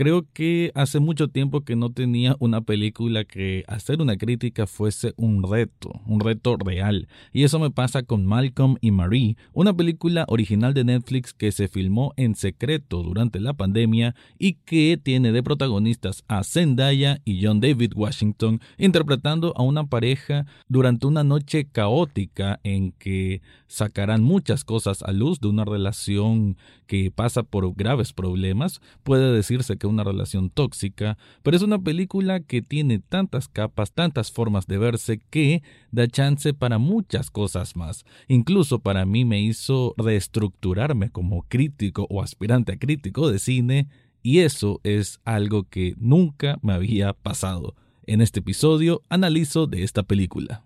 Creo 0.00 0.24
que 0.32 0.72
hace 0.74 0.98
mucho 0.98 1.28
tiempo 1.28 1.60
que 1.60 1.76
no 1.76 1.92
tenía 1.92 2.34
una 2.38 2.62
película 2.62 3.24
que 3.26 3.64
hacer 3.68 4.00
una 4.00 4.16
crítica 4.16 4.66
fuese 4.66 5.12
un 5.18 5.42
reto, 5.42 6.00
un 6.06 6.20
reto 6.20 6.56
real. 6.56 7.06
Y 7.34 7.44
eso 7.44 7.58
me 7.58 7.70
pasa 7.70 8.02
con 8.02 8.24
Malcolm 8.24 8.76
y 8.80 8.92
Marie, 8.92 9.36
una 9.52 9.74
película 9.76 10.24
original 10.28 10.72
de 10.72 10.84
Netflix 10.84 11.34
que 11.34 11.52
se 11.52 11.68
filmó 11.68 12.14
en 12.16 12.34
secreto 12.34 13.02
durante 13.02 13.40
la 13.40 13.52
pandemia 13.52 14.14
y 14.38 14.54
que 14.54 14.96
tiene 14.96 15.32
de 15.32 15.42
protagonistas 15.42 16.24
a 16.28 16.44
Zendaya 16.44 17.20
y 17.26 17.44
John 17.44 17.60
David 17.60 17.92
Washington 17.94 18.62
interpretando 18.78 19.52
a 19.54 19.62
una 19.62 19.84
pareja 19.84 20.46
durante 20.66 21.08
una 21.08 21.24
noche 21.24 21.68
caótica 21.70 22.58
en 22.64 22.92
que 22.92 23.42
sacarán 23.66 24.22
muchas 24.22 24.64
cosas 24.64 25.02
a 25.02 25.12
luz 25.12 25.40
de 25.40 25.48
una 25.48 25.66
relación 25.66 26.56
que 26.86 27.10
pasa 27.10 27.42
por 27.42 27.72
graves 27.74 28.14
problemas. 28.14 28.80
Puede 29.04 29.30
decirse 29.32 29.76
que 29.76 29.89
una 29.90 30.04
relación 30.04 30.48
tóxica, 30.48 31.18
pero 31.42 31.56
es 31.56 31.62
una 31.62 31.78
película 31.78 32.40
que 32.40 32.62
tiene 32.62 32.98
tantas 32.98 33.48
capas, 33.48 33.92
tantas 33.92 34.32
formas 34.32 34.66
de 34.66 34.78
verse 34.78 35.18
que 35.30 35.62
da 35.90 36.08
chance 36.08 36.54
para 36.54 36.78
muchas 36.78 37.30
cosas 37.30 37.76
más. 37.76 38.04
Incluso 38.28 38.78
para 38.78 39.04
mí 39.04 39.24
me 39.24 39.40
hizo 39.40 39.94
reestructurarme 39.98 41.10
como 41.10 41.42
crítico 41.42 42.06
o 42.08 42.22
aspirante 42.22 42.72
a 42.72 42.78
crítico 42.78 43.30
de 43.30 43.38
cine 43.38 43.88
y 44.22 44.40
eso 44.40 44.80
es 44.84 45.20
algo 45.24 45.64
que 45.64 45.94
nunca 45.98 46.58
me 46.62 46.72
había 46.72 47.12
pasado. 47.12 47.74
En 48.06 48.20
este 48.20 48.40
episodio 48.40 49.02
analizo 49.08 49.66
de 49.66 49.82
esta 49.82 50.02
película. 50.02 50.64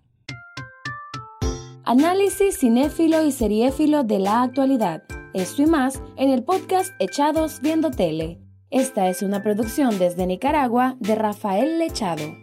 Análisis 1.83 2.57
cinéfilo 2.57 3.23
y 3.23 3.31
seriéfilo 3.31 4.03
de 4.03 4.19
la 4.19 4.41
actualidad. 4.41 5.03
Esto 5.35 5.61
y 5.61 5.67
más 5.67 6.01
en 6.17 6.31
el 6.31 6.43
podcast 6.43 6.93
Echados 6.99 7.61
Viendo 7.61 7.91
Tele. 7.91 8.44
Esta 8.75 9.07
es 9.07 9.21
una 9.21 9.41
producción 9.41 9.97
desde 9.99 10.27
Nicaragua 10.27 10.97
de 10.99 11.15
Rafael 11.15 11.79
Lechado. 11.79 12.35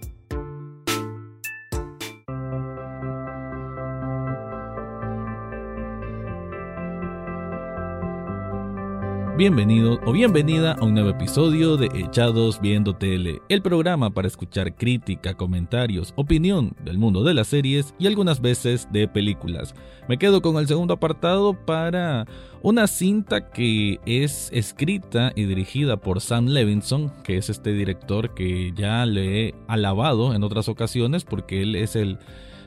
Bienvenido 9.35 9.99
o 10.05 10.13
bienvenida 10.13 10.73
a 10.73 10.85
un 10.85 10.93
nuevo 10.93 11.09
episodio 11.09 11.79
de 11.79 11.87
Echados 11.95 12.61
Viendo 12.61 12.95
Tele, 12.95 13.41
el 13.49 13.63
programa 13.63 14.11
para 14.11 14.29
escuchar 14.29 14.75
crítica, 14.75 15.33
comentarios, 15.33 16.13
opinión 16.17 16.77
del 16.85 16.99
mundo 16.99 17.25
de 17.25 17.33
las 17.33 17.47
series 17.47 17.95
y 17.99 18.07
algunas 18.07 18.43
veces 18.43 18.89
de 18.93 19.09
películas. 19.09 19.75
Me 20.07 20.19
quedo 20.19 20.43
con 20.43 20.59
el 20.59 20.69
segundo 20.69 20.93
apartado 20.93 21.55
para 21.65 22.27
una 22.61 22.87
cinta 22.87 23.49
que 23.49 24.01
es 24.05 24.51
escrita 24.53 25.33
y 25.35 25.47
dirigida 25.47 25.97
por 25.97 26.21
Sam 26.21 26.49
Levinson, 26.49 27.11
que 27.25 27.39
es 27.39 27.49
este 27.49 27.73
director 27.73 28.35
que 28.35 28.73
ya 28.77 29.07
le 29.07 29.49
he 29.49 29.55
alabado 29.67 30.35
en 30.35 30.43
otras 30.43 30.69
ocasiones 30.69 31.25
porque 31.25 31.63
él 31.63 31.75
es 31.75 31.97
el 31.97 32.19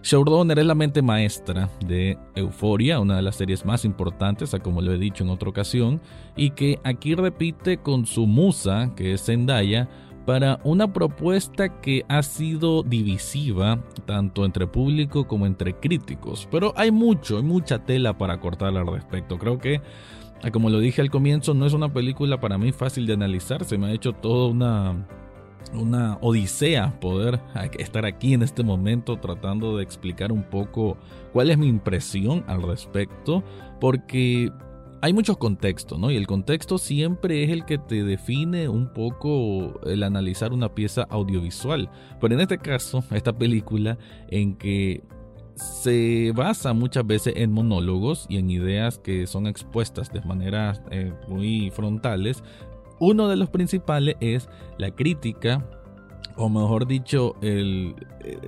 Showrunner 0.06 0.60
es 0.60 0.68
la 0.68 0.76
mente 0.76 1.02
maestra 1.02 1.68
de 1.84 2.16
Euforia, 2.36 3.00
una 3.00 3.16
de 3.16 3.24
las 3.24 3.38
series 3.38 3.66
más 3.66 3.86
importantes, 3.86 4.56
como 4.62 4.80
lo 4.84 4.94
he 4.94 5.00
dicho 5.00 5.24
en 5.24 5.32
otra 5.32 5.50
ocasión, 5.50 6.00
y 6.36 6.52
que 6.52 6.80
aquí 6.84 7.16
repite 7.16 7.80
con 7.80 8.06
su 8.06 8.28
musa, 8.28 8.92
que 8.96 9.14
es 9.14 9.26
Zendaya, 9.26 9.90
para 10.28 10.60
una 10.64 10.94
propuesta 10.94 11.82
que 11.82 12.06
ha 12.08 12.22
sido 12.22 12.84
divisiva 12.84 13.84
tanto 14.06 14.46
entre 14.46 14.68
público 14.68 15.26
como 15.26 15.48
entre 15.48 15.74
críticos. 15.74 16.48
Pero 16.52 16.72
hay 16.78 16.92
mucho, 16.92 17.38
hay 17.38 17.44
mucha 17.44 17.84
tela 17.84 18.16
para 18.16 18.40
cortar 18.40 18.78
al 18.78 18.86
respecto. 18.86 19.40
Creo 19.40 19.58
que, 19.58 19.82
como 20.52 20.70
lo 20.70 20.78
dije 20.78 21.02
al 21.02 21.10
comienzo, 21.10 21.56
no 21.56 21.66
es 21.66 21.74
una 21.74 21.92
película 21.92 22.40
para 22.40 22.60
mí 22.60 22.72
fácil 22.72 23.08
de 23.08 23.14
analizar. 23.14 23.66
Se 23.66 23.80
me 23.80 23.88
ha 23.88 23.92
hecho 23.92 24.14
toda 24.14 24.52
una 24.52 25.08
una 25.74 26.18
odisea 26.22 27.00
poder 27.00 27.40
estar 27.78 28.06
aquí 28.06 28.34
en 28.34 28.44
este 28.44 28.64
momento 28.64 29.18
tratando 29.18 29.78
de 29.78 29.84
explicar 29.84 30.32
un 30.32 30.44
poco 30.44 30.98
cuál 31.34 31.50
es 31.50 31.58
mi 31.58 31.68
impresión 31.68 32.44
al 32.48 32.62
respecto, 32.62 33.44
porque 33.80 34.52
hay 35.02 35.14
muchos 35.14 35.38
contextos, 35.38 36.00
¿no? 36.00 36.10
Y 36.10 36.16
el 36.16 36.26
contexto 36.26 36.78
siempre 36.78 37.44
es 37.44 37.52
el 37.52 37.66
que 37.66 37.78
te 37.78 38.04
define 38.04 38.70
un 38.70 38.92
poco 38.92 39.80
el 39.84 40.02
analizar 40.02 40.52
una 40.52 40.74
pieza 40.74 41.06
audiovisual. 41.10 41.92
Pero 42.20 42.34
en 42.34 42.42
este 42.42 42.58
caso, 42.58 43.04
esta 43.12 43.32
película 43.32 43.98
en 44.30 44.56
que 44.56 45.04
se 45.56 46.32
basa 46.36 46.74
muchas 46.74 47.06
veces 47.06 47.34
en 47.38 47.52
monólogos 47.52 48.26
y 48.30 48.38
en 48.38 48.50
ideas 48.50 49.00
que 49.00 49.28
son 49.28 49.48
expuestas 49.48 50.12
de 50.12 50.22
manera 50.22 50.74
eh, 50.92 51.14
muy 51.28 51.72
frontales, 51.72 52.44
uno 53.00 53.28
de 53.28 53.36
los 53.36 53.50
principales 53.50 54.16
es 54.20 54.50
la 54.78 54.92
crítica, 54.92 55.66
o 56.36 56.50
mejor 56.50 56.88
dicho, 56.88 57.36
el, 57.42 57.96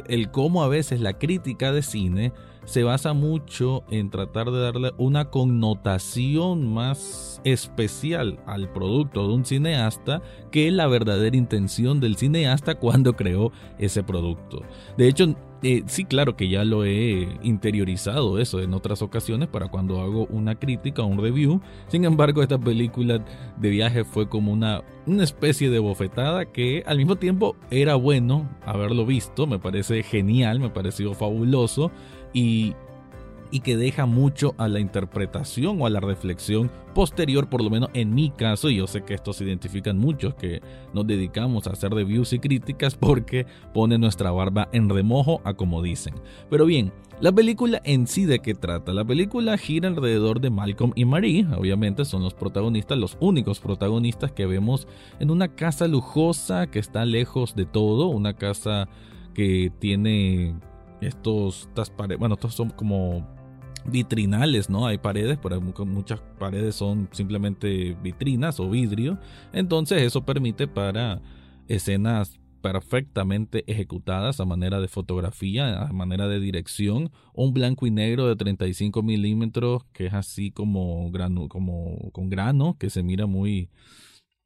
el 0.07 0.31
cómo 0.31 0.63
a 0.63 0.67
veces 0.67 0.99
la 0.99 1.13
crítica 1.13 1.71
de 1.71 1.81
cine 1.81 2.33
se 2.67 2.83
basa 2.83 3.13
mucho 3.13 3.85
en 3.89 4.09
tratar 4.09 4.51
de 4.51 4.59
darle 4.59 4.91
una 4.97 5.29
connotación 5.29 6.73
más 6.73 7.39
especial 7.45 8.41
al 8.45 8.69
producto 8.73 9.25
de 9.25 9.33
un 9.33 9.45
cineasta 9.45 10.21
que 10.51 10.69
la 10.69 10.87
verdadera 10.87 11.37
intención 11.37 12.01
del 12.01 12.17
cineasta 12.17 12.75
cuando 12.75 13.13
creó 13.13 13.53
ese 13.79 14.03
producto. 14.03 14.63
De 14.97 15.07
hecho, 15.07 15.33
eh, 15.63 15.83
sí, 15.87 16.05
claro 16.05 16.35
que 16.35 16.49
ya 16.49 16.63
lo 16.63 16.85
he 16.85 17.27
interiorizado 17.41 18.37
eso 18.37 18.59
en 18.59 18.73
otras 18.73 19.01
ocasiones 19.01 19.47
para 19.47 19.69
cuando 19.69 20.01
hago 20.01 20.27
una 20.27 20.55
crítica 20.55 21.01
o 21.01 21.07
un 21.07 21.19
review. 21.19 21.61
Sin 21.87 22.05
embargo, 22.05 22.43
esta 22.43 22.59
película 22.59 23.23
de 23.57 23.69
viaje 23.69 24.03
fue 24.03 24.29
como 24.29 24.51
una, 24.51 24.83
una 25.05 25.23
especie 25.23 25.69
de 25.69 25.79
bofetada 25.79 26.51
que 26.51 26.83
al 26.85 26.97
mismo 26.97 27.15
tiempo 27.15 27.55
era 27.71 27.95
bueno 27.95 28.47
haberlo 28.65 29.05
visto, 29.05 29.47
me 29.47 29.57
parece 29.57 30.03
genial, 30.03 30.59
me 30.59 30.69
pareció 30.69 31.13
fabuloso 31.13 31.91
y, 32.37 32.75
que 33.63 33.75
deja 33.75 34.05
mucho 34.05 34.53
a 34.59 34.67
la 34.67 34.79
interpretación 34.79 35.81
o 35.81 35.87
a 35.87 35.89
la 35.89 35.99
reflexión 35.99 36.69
posterior, 36.93 37.49
por 37.49 37.63
lo 37.63 37.71
menos 37.71 37.89
en 37.95 38.13
mi 38.13 38.29
caso, 38.29 38.69
y 38.69 38.77
yo 38.77 38.85
sé 38.85 39.01
que 39.01 39.15
estos 39.15 39.37
se 39.37 39.45
identifican 39.45 39.97
muchos 39.97 40.35
que 40.35 40.61
nos 40.93 41.07
dedicamos 41.07 41.65
a 41.65 41.71
hacer 41.71 41.91
reviews 41.91 42.33
y 42.33 42.39
críticas 42.39 42.95
porque 42.95 43.47
pone 43.73 43.97
nuestra 43.97 44.29
barba 44.29 44.69
en 44.71 44.89
remojo 44.89 45.41
a 45.43 45.55
como 45.55 45.81
dicen. 45.81 46.13
Pero 46.51 46.65
bien, 46.65 46.93
la 47.19 47.31
película 47.31 47.81
en 47.83 48.05
sí 48.05 48.25
de 48.25 48.39
qué 48.39 48.53
trata. 48.53 48.93
La 48.93 49.03
película 49.03 49.57
gira 49.57 49.89
alrededor 49.89 50.39
de 50.39 50.51
Malcolm 50.51 50.91
y 50.95 51.05
Marie, 51.05 51.47
obviamente 51.57 52.05
son 52.05 52.21
los 52.21 52.35
protagonistas, 52.35 52.99
los 52.99 53.17
únicos 53.19 53.59
protagonistas 53.59 54.31
que 54.31 54.45
vemos 54.45 54.87
en 55.19 55.31
una 55.31 55.47
casa 55.47 55.87
lujosa 55.87 56.67
que 56.67 56.77
está 56.77 57.05
lejos 57.05 57.55
de 57.55 57.65
todo, 57.65 58.07
una 58.07 58.33
casa 58.33 58.87
que 59.33 59.71
tiene 59.79 60.55
estos, 61.01 61.67
estas 61.67 61.89
paredes, 61.89 62.19
bueno, 62.19 62.35
estos 62.35 62.53
son 62.53 62.69
como 62.69 63.25
vitrinales, 63.85 64.69
¿no? 64.69 64.85
Hay 64.85 64.97
paredes, 64.97 65.39
pero 65.41 65.61
muchas 65.61 66.19
paredes 66.39 66.75
son 66.75 67.09
simplemente 67.11 67.97
vitrinas 68.03 68.59
o 68.59 68.69
vidrio. 68.69 69.17
Entonces 69.53 70.01
eso 70.01 70.25
permite 70.25 70.67
para 70.67 71.21
escenas 71.67 72.39
perfectamente 72.61 73.63
ejecutadas 73.67 74.39
a 74.39 74.45
manera 74.45 74.81
de 74.81 74.87
fotografía, 74.87 75.83
a 75.83 75.93
manera 75.93 76.27
de 76.27 76.39
dirección, 76.39 77.11
un 77.33 77.53
blanco 77.53 77.87
y 77.87 77.91
negro 77.91 78.27
de 78.27 78.35
35 78.35 79.03
milímetros 79.03 79.83
que 79.93 80.07
es 80.07 80.13
así 80.13 80.51
como 80.51 81.09
grano, 81.11 81.47
como 81.47 82.11
con 82.11 82.29
grano, 82.29 82.75
que 82.77 82.89
se 82.89 83.03
mira 83.03 83.25
muy, 83.25 83.69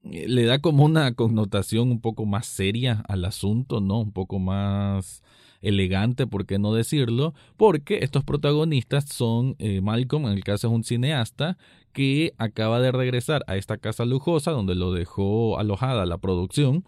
le 0.04 0.46
da 0.46 0.60
como 0.60 0.84
una 0.86 1.14
connotación 1.16 1.90
un 1.90 2.02
poco 2.02 2.26
más 2.26 2.46
seria 2.46 3.04
al 3.08 3.26
asunto, 3.26 3.82
¿no? 3.82 4.02
Un 4.02 4.12
poco 4.12 4.40
más 4.40 5.24
elegante, 5.62 6.28
¿por 6.28 6.46
qué 6.46 6.60
no 6.60 6.74
decirlo? 6.74 7.34
Porque 7.58 8.00
estos 8.02 8.24
protagonistas 8.24 9.06
son 9.06 9.56
eh, 9.60 9.82
Malcolm, 9.82 10.26
en 10.26 10.34
el 10.34 10.44
caso 10.44 10.68
es 10.68 10.74
un 10.74 10.84
cineasta, 10.84 11.58
que 11.94 12.34
acaba 12.38 12.80
de 12.80 12.92
regresar 12.92 13.44
a 13.48 13.58
esta 13.58 13.78
casa 13.78 14.06
lujosa 14.06 14.52
donde 14.52 14.76
lo 14.76 14.94
dejó 14.94 15.60
alojada 15.60 16.06
la 16.06 16.18
producción, 16.18 16.86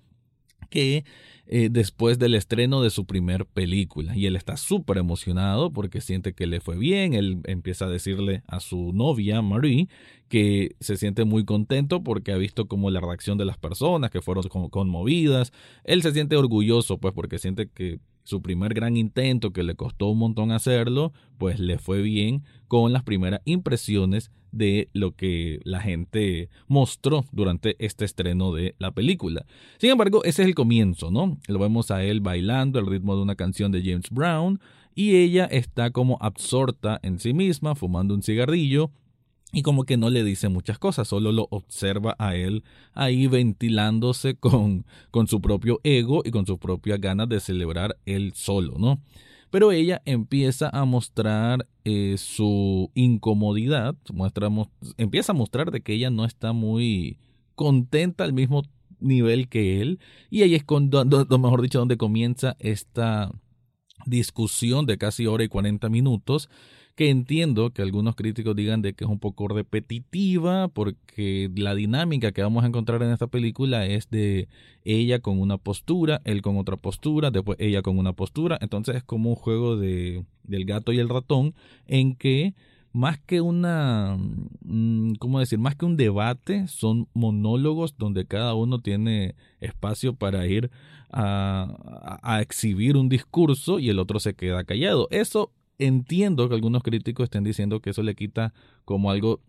que 0.70 1.04
eh, 1.46 1.68
después 1.70 2.20
del 2.20 2.36
estreno 2.36 2.82
de 2.82 2.90
su 2.90 3.06
primer 3.06 3.46
película. 3.46 4.16
Y 4.16 4.28
él 4.28 4.36
está 4.38 4.56
súper 4.56 4.98
emocionado 4.98 5.72
porque 5.72 6.00
siente 6.00 6.34
que 6.34 6.48
le 6.48 6.62
fue 6.62 6.78
bien. 6.78 7.14
Él 7.14 7.42
empieza 7.44 7.86
a 7.86 7.90
decirle 7.90 8.44
a 8.48 8.62
su 8.62 8.94
novia, 8.94 9.42
Marie, 9.42 9.90
que 10.30 10.76
se 10.80 10.96
siente 10.96 11.26
muy 11.26 11.44
contento 11.44 12.02
porque 12.02 12.32
ha 12.32 12.38
visto 12.38 12.68
como 12.68 12.90
la 12.90 13.02
reacción 13.02 13.38
de 13.38 13.46
las 13.46 13.58
personas 13.58 14.10
que 14.10 14.22
fueron 14.22 14.48
conmovidas. 14.70 15.52
Él 15.84 16.02
se 16.02 16.14
siente 16.14 16.38
orgulloso, 16.38 16.98
pues, 16.98 17.14
porque 17.14 17.40
siente 17.40 17.68
que 17.68 18.00
su 18.24 18.42
primer 18.42 18.74
gran 18.74 18.98
intento, 18.98 19.52
que 19.52 19.64
le 19.64 19.76
costó 19.76 20.08
un 20.08 20.20
montón 20.20 20.52
hacerlo, 20.52 21.14
pues 21.38 21.60
le 21.60 21.78
fue 21.78 22.02
bien 22.02 22.44
con 22.68 22.94
las 22.94 23.04
primeras 23.04 23.42
impresiones 23.46 24.32
de 24.52 24.90
lo 24.94 25.16
que 25.16 25.60
la 25.64 25.82
gente 25.82 26.50
mostró 26.68 27.26
durante 27.32 27.76
este 27.84 28.06
estreno 28.06 28.54
de 28.54 28.76
la 28.78 28.92
película. 28.92 29.46
Sin 29.78 29.90
embargo, 29.90 30.24
ese 30.24 30.44
es 30.44 30.48
el 30.48 30.56
comienzo, 30.56 31.12
¿no? 31.12 31.38
Lo 31.48 31.60
vemos 31.60 31.92
a 31.92 32.04
él 32.04 32.22
bailando 32.22 32.80
al 32.80 32.86
ritmo 32.86 33.16
de 33.16 33.24
una 33.24 33.36
canción 33.36 33.72
de 33.72 33.82
James 33.82 34.10
Brown 34.12 34.60
y 34.96 35.16
ella 35.16 35.46
está 35.46 35.90
como 35.90 36.18
absorta 36.22 37.00
en 37.02 37.20
sí 37.20 37.34
misma, 37.34 37.74
fumando 37.76 38.14
un 38.14 38.22
cigarrillo 38.22 38.92
y 39.54 39.62
como 39.62 39.86
que 39.86 39.98
no 39.98 40.10
le 40.10 40.24
dice 40.24 40.50
muchas 40.50 40.80
cosas, 40.80 41.08
solo 41.08 41.32
lo 41.32 41.48
observa 41.52 42.16
a 42.18 42.36
él 42.36 42.64
ahí 42.94 43.28
ventilándose 43.28 44.36
con, 44.40 44.86
con 45.12 45.28
su 45.28 45.40
propio 45.40 45.80
ego 45.84 46.24
y 46.26 46.32
con 46.32 46.46
sus 46.46 46.58
propias 46.58 47.00
ganas 47.00 47.30
de 47.30 47.40
celebrar 47.40 47.98
él 48.06 48.34
solo, 48.36 48.76
¿no? 48.78 49.00
Pero 49.52 49.72
ella 49.72 50.02
empieza 50.06 50.70
a 50.74 50.84
mostrar 50.84 51.68
eh, 51.86 52.16
su 52.18 52.90
incomodidad, 52.96 53.96
empieza 54.98 55.32
a 55.32 55.36
mostrar 55.36 55.70
de 55.70 55.82
que 55.82 55.94
ella 55.94 56.10
no 56.10 56.26
está 56.26 56.54
muy 56.54 57.20
contenta 57.54 58.24
al 58.24 58.34
mismo 58.34 58.64
nivel 59.00 59.50
que 59.50 59.80
él, 59.80 60.00
y 60.32 60.42
ahí 60.42 60.56
es 60.56 60.64
cuando, 60.64 61.06
mejor 61.06 61.62
dicho, 61.62 61.78
donde 61.78 61.98
comienza 61.98 62.56
esta 62.58 63.32
discusión 64.08 64.88
de 64.88 64.98
casi 64.98 65.28
hora 65.28 65.44
y 65.44 65.50
40 65.50 65.88
minutos 65.90 66.50
que 66.96 67.10
entiendo 67.10 67.72
que 67.72 67.82
algunos 67.82 68.16
críticos 68.16 68.56
digan 68.56 68.82
de 68.82 68.94
que 68.94 69.04
es 69.04 69.10
un 69.10 69.20
poco 69.20 69.48
repetitiva 69.48 70.68
porque 70.68 71.50
la 71.56 71.74
dinámica 71.74 72.32
que 72.32 72.44
vamos 72.44 72.64
a 72.64 72.68
encontrar 72.68 73.02
en 73.02 73.12
esta 73.12 73.28
película 73.28 73.86
es 73.86 74.10
de 74.10 74.48
ella 74.84 75.20
con 75.20 75.40
una 75.40 75.58
postura, 75.58 76.22
él 76.24 76.42
con 76.42 76.58
otra 76.58 76.78
postura, 76.78 77.32
después 77.32 77.58
ella 77.60 77.82
con 77.82 77.98
una 77.98 78.14
postura, 78.14 78.60
entonces 78.62 78.98
es 78.98 79.04
como 79.04 79.30
un 79.30 79.36
juego 79.36 79.78
de 79.78 80.26
del 80.44 80.66
gato 80.66 80.92
y 80.92 81.00
el 81.00 81.10
ratón 81.10 81.56
en 81.88 82.16
que 82.16 82.54
más 82.92 83.20
que 83.20 83.42
una, 83.42 84.18
mm, 84.62 85.14
¿cómo 85.16 85.40
decir? 85.40 85.58
Más 85.58 85.76
que 85.76 85.86
un 85.86 85.98
debate, 85.98 86.68
son 86.68 87.08
monólogos 87.14 87.98
donde 87.98 88.26
cada 88.28 88.54
uno 88.54 88.82
tiene 88.82 89.36
espacio 89.62 90.14
para 90.14 90.46
ir 90.46 90.70
a, 91.12 92.20
a, 92.22 92.42
exhibir 92.42 92.96
un 92.98 93.10
discurso 93.10 93.80
y 93.80 93.90
el 93.90 94.00
otro 94.00 94.20
se 94.20 94.36
queda 94.36 94.64
callado. 94.64 95.08
Eso 95.10 95.52
entiendo 95.86 96.50
que 96.50 96.56
algunos 96.56 96.84
críticos 96.84 97.26
estén 97.26 97.44
diciendo 97.44 97.82
que 97.82 97.92
eso 97.92 98.04
le 98.04 98.16
quita 98.16 98.54
como 98.86 99.12
algo 99.12 99.42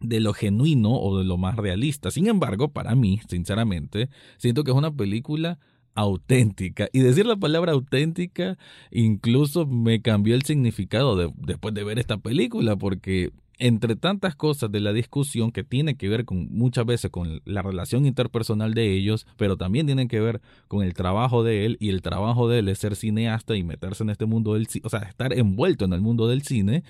de 0.00 0.20
lo 0.20 0.32
genuino 0.32 0.92
o 0.92 1.18
de 1.18 1.24
lo 1.24 1.36
más 1.38 1.56
realista. 1.56 2.10
Sin 2.10 2.26
embargo, 2.26 2.72
para 2.72 2.94
mí, 2.94 3.20
sinceramente, 3.28 4.10
siento 4.38 4.64
que 4.64 4.72
es 4.72 4.76
una 4.76 4.94
película 4.94 5.58
auténtica. 5.94 6.88
Y 6.92 7.00
decir 7.00 7.26
la 7.26 7.36
palabra 7.36 7.72
auténtica 7.72 8.58
incluso 8.90 9.66
me 9.66 10.02
cambió 10.02 10.34
el 10.34 10.42
significado 10.42 11.32
después 11.36 11.74
de 11.74 11.84
ver 11.84 11.98
esta 11.98 12.18
película, 12.18 12.76
porque 12.76 13.32
entre 13.58 13.96
tantas 13.96 14.34
cosas 14.34 14.70
de 14.72 14.80
la 14.80 14.92
discusión 14.92 15.52
que 15.52 15.64
tiene 15.64 15.96
que 15.96 16.08
ver 16.08 16.24
con 16.24 16.48
muchas 16.50 16.86
veces 16.86 17.10
con 17.10 17.40
la 17.44 17.62
relación 17.62 18.06
interpersonal 18.06 18.74
de 18.74 18.92
ellos, 18.92 19.26
pero 19.36 19.56
también 19.56 19.86
tienen 19.86 20.08
que 20.08 20.20
ver 20.20 20.40
con 20.68 20.82
el 20.82 20.94
trabajo 20.94 21.44
de 21.44 21.66
él 21.66 21.76
y 21.80 21.90
el 21.90 22.02
trabajo 22.02 22.48
de 22.48 22.60
él 22.60 22.68
es 22.68 22.78
ser 22.78 22.96
cineasta 22.96 23.56
y 23.56 23.62
meterse 23.62 24.02
en 24.02 24.10
este 24.10 24.26
mundo 24.26 24.54
del 24.54 24.66
cine, 24.66 24.82
o 24.86 24.88
sea, 24.88 25.00
estar 25.00 25.32
envuelto 25.32 25.84
en 25.84 25.92
el 25.92 26.00
mundo 26.00 26.28
del 26.28 26.42
cine. 26.42 26.82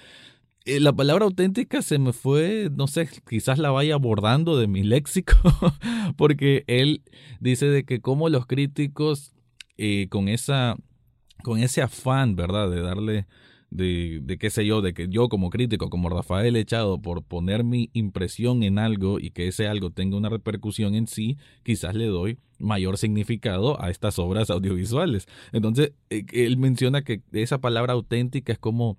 Eh, 0.64 0.78
la 0.78 0.92
palabra 0.92 1.24
auténtica 1.24 1.82
se 1.82 1.98
me 1.98 2.12
fue, 2.12 2.70
no 2.72 2.86
sé, 2.86 3.08
quizás 3.28 3.58
la 3.58 3.70
vaya 3.70 3.94
abordando 3.94 4.56
de 4.56 4.68
mi 4.68 4.84
léxico, 4.84 5.34
porque 6.16 6.64
él 6.68 7.02
dice 7.40 7.66
de 7.66 7.84
que 7.84 8.00
como 8.00 8.28
los 8.28 8.46
críticos 8.46 9.32
eh, 9.76 10.06
con 10.08 10.28
esa, 10.28 10.76
con 11.42 11.58
ese 11.58 11.82
afán, 11.82 12.36
¿verdad? 12.36 12.70
De 12.70 12.80
darle 12.80 13.26
de, 13.72 14.20
de 14.22 14.38
qué 14.38 14.50
sé 14.50 14.66
yo, 14.66 14.82
de 14.82 14.94
que 14.94 15.08
yo 15.08 15.28
como 15.28 15.50
crítico, 15.50 15.90
como 15.90 16.08
Rafael 16.08 16.56
Echado, 16.56 17.00
por 17.00 17.22
poner 17.22 17.64
mi 17.64 17.90
impresión 17.92 18.62
en 18.62 18.78
algo 18.78 19.18
y 19.18 19.30
que 19.30 19.48
ese 19.48 19.66
algo 19.66 19.90
tenga 19.90 20.16
una 20.16 20.28
repercusión 20.28 20.94
en 20.94 21.06
sí, 21.06 21.38
quizás 21.62 21.94
le 21.94 22.06
doy 22.06 22.38
mayor 22.58 22.98
significado 22.98 23.82
a 23.82 23.90
estas 23.90 24.18
obras 24.18 24.50
audiovisuales. 24.50 25.26
Entonces, 25.52 25.92
eh, 26.10 26.24
él 26.32 26.56
menciona 26.56 27.02
que 27.02 27.22
esa 27.32 27.58
palabra 27.58 27.94
auténtica 27.94 28.52
es 28.52 28.58
como 28.58 28.98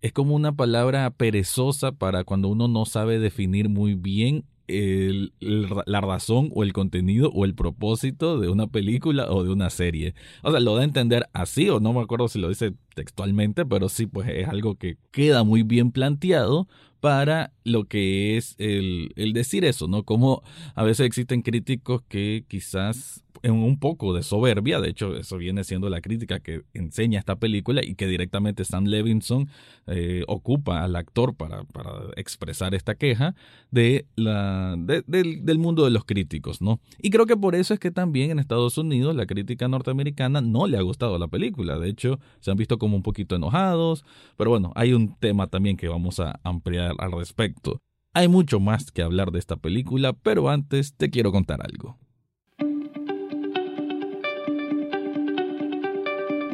es 0.00 0.12
como 0.12 0.34
una 0.34 0.54
palabra 0.54 1.08
perezosa 1.10 1.92
para 1.92 2.24
cuando 2.24 2.48
uno 2.48 2.68
no 2.68 2.84
sabe 2.84 3.18
definir 3.18 3.70
muy 3.70 3.94
bien 3.94 4.44
el, 4.68 5.32
la 5.40 6.00
razón 6.00 6.50
o 6.54 6.62
el 6.62 6.72
contenido 6.72 7.30
o 7.30 7.44
el 7.44 7.54
propósito 7.54 8.38
de 8.38 8.48
una 8.48 8.66
película 8.66 9.30
o 9.30 9.44
de 9.44 9.50
una 9.50 9.70
serie. 9.70 10.14
O 10.42 10.50
sea, 10.50 10.60
lo 10.60 10.74
da 10.74 10.82
a 10.82 10.84
entender 10.84 11.28
así 11.32 11.68
o 11.68 11.80
no 11.80 11.92
me 11.92 12.00
acuerdo 12.00 12.28
si 12.28 12.38
lo 12.38 12.48
dice 12.48 12.74
textualmente, 12.94 13.64
pero 13.66 13.88
sí, 13.88 14.06
pues 14.06 14.28
es 14.28 14.48
algo 14.48 14.76
que 14.76 14.96
queda 15.10 15.44
muy 15.44 15.62
bien 15.62 15.90
planteado 15.90 16.68
para 17.00 17.52
lo 17.64 17.84
que 17.84 18.36
es 18.36 18.54
el, 18.58 19.12
el 19.16 19.34
decir 19.34 19.64
eso, 19.64 19.88
¿no? 19.88 20.04
Como 20.04 20.42
a 20.74 20.84
veces 20.84 21.06
existen 21.06 21.42
críticos 21.42 22.02
que 22.08 22.44
quizás 22.48 23.23
un 23.42 23.78
poco 23.78 24.14
de 24.14 24.22
soberbia, 24.22 24.80
de 24.80 24.88
hecho 24.90 25.16
eso 25.16 25.36
viene 25.36 25.64
siendo 25.64 25.90
la 25.90 26.00
crítica 26.00 26.40
que 26.40 26.62
enseña 26.72 27.18
esta 27.18 27.36
película 27.36 27.84
y 27.84 27.94
que 27.94 28.06
directamente 28.06 28.64
Sam 28.64 28.84
Levinson 28.84 29.48
eh, 29.86 30.24
ocupa 30.28 30.82
al 30.82 30.96
actor 30.96 31.34
para, 31.34 31.64
para, 31.64 31.90
expresar 32.16 32.74
esta 32.74 32.94
queja 32.94 33.34
de 33.70 34.06
la, 34.16 34.76
del 34.76 35.58
mundo 35.58 35.84
de 35.84 35.90
los 35.90 36.04
críticos, 36.04 36.62
¿no? 36.62 36.80
Y 37.00 37.10
creo 37.10 37.26
que 37.26 37.36
por 37.36 37.54
eso 37.54 37.74
es 37.74 37.80
que 37.80 37.90
también 37.90 38.30
en 38.30 38.38
Estados 38.38 38.78
Unidos 38.78 39.14
la 39.14 39.26
crítica 39.26 39.68
norteamericana 39.68 40.40
no 40.40 40.66
le 40.66 40.78
ha 40.78 40.82
gustado 40.82 41.18
la 41.18 41.28
película, 41.28 41.78
de 41.78 41.88
hecho 41.88 42.18
se 42.40 42.50
han 42.50 42.56
visto 42.56 42.78
como 42.78 42.96
un 42.96 43.02
poquito 43.02 43.36
enojados, 43.36 44.04
pero 44.36 44.50
bueno, 44.50 44.72
hay 44.74 44.92
un 44.92 45.16
tema 45.16 45.46
también 45.46 45.76
que 45.76 45.88
vamos 45.88 46.20
a 46.20 46.40
ampliar 46.44 46.94
al 46.98 47.12
respecto. 47.12 47.80
Hay 48.16 48.28
mucho 48.28 48.60
más 48.60 48.92
que 48.92 49.02
hablar 49.02 49.32
de 49.32 49.40
esta 49.40 49.56
película, 49.56 50.12
pero 50.12 50.48
antes 50.48 50.94
te 50.94 51.10
quiero 51.10 51.32
contar 51.32 51.60
algo. 51.62 51.98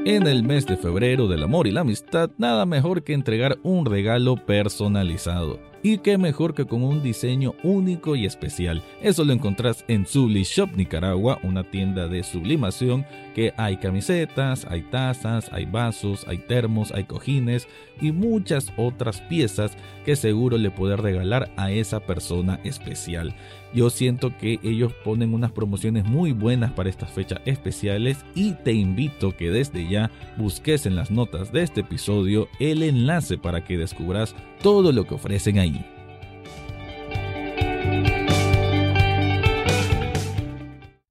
En 0.07 0.27
el 0.27 0.43
mes 0.43 0.65
de 0.65 0.79
febrero 0.79 1.29
del 1.29 1.43
amor 1.43 1.67
y 1.67 1.73
la 1.73 1.83
amistad, 1.83 2.31
nada 2.39 2.65
mejor 2.65 3.05
que 3.05 3.13
entregar 3.13 3.59
un 3.63 3.85
regalo 3.85 4.37
personalizado. 4.37 5.70
Y 5.83 5.99
qué 5.99 6.19
mejor 6.19 6.55
que 6.55 6.67
con 6.67 6.83
un 6.83 7.03
diseño 7.03 7.55
único 7.63 8.15
y 8.15 8.27
especial. 8.27 8.83
Eso 9.01 9.25
lo 9.25 9.33
encontrás 9.33 9.85
en 9.89 10.07
Subli 10.07 10.43
Shop 10.43 10.71
Nicaragua, 10.77 11.39
una 11.43 11.65
tienda 11.65 12.07
de 12.07 12.23
sublimación 12.23 13.07
que 13.35 13.55
hay 13.57 13.79
camisetas, 13.79 14.67
hay 14.69 14.83
tazas, 14.83 15.51
hay 15.53 15.65
vasos, 15.65 16.27
hay 16.29 16.39
termos, 16.39 16.93
hay 16.93 17.05
cojines 17.05 17.67
y 18.01 18.13
muchas 18.13 18.73
otras 18.77 19.21
piezas 19.23 19.77
que 20.05 20.17
seguro 20.17 20.59
le 20.59 20.71
puede 20.71 20.97
regalar 20.97 21.51
a 21.57 21.71
esa 21.71 22.01
persona 22.01 22.61
especial. 22.65 23.35
Yo 23.73 23.89
siento 23.89 24.37
que 24.37 24.59
ellos 24.63 24.93
ponen 25.05 25.33
unas 25.33 25.53
promociones 25.53 26.05
muy 26.05 26.33
buenas 26.33 26.73
para 26.73 26.91
estas 26.91 27.11
fechas 27.13 27.41
especiales 27.45 28.25
y 28.35 28.53
te 28.53 28.73
invito 28.73 29.37
que 29.37 29.51
desde 29.51 29.89
ya 29.89 30.11
busques 30.37 30.87
en 30.87 30.97
las 30.97 31.11
notas 31.11 31.53
de 31.53 31.63
este 31.63 31.83
episodio 31.83 32.49
el 32.59 32.83
enlace 32.83 33.39
para 33.39 33.65
que 33.65 33.79
descubras 33.79 34.35
todo 34.63 34.93
lo 34.93 35.05
que 35.05 35.15
ofrecen 35.15 35.59
ahí. 35.59 35.85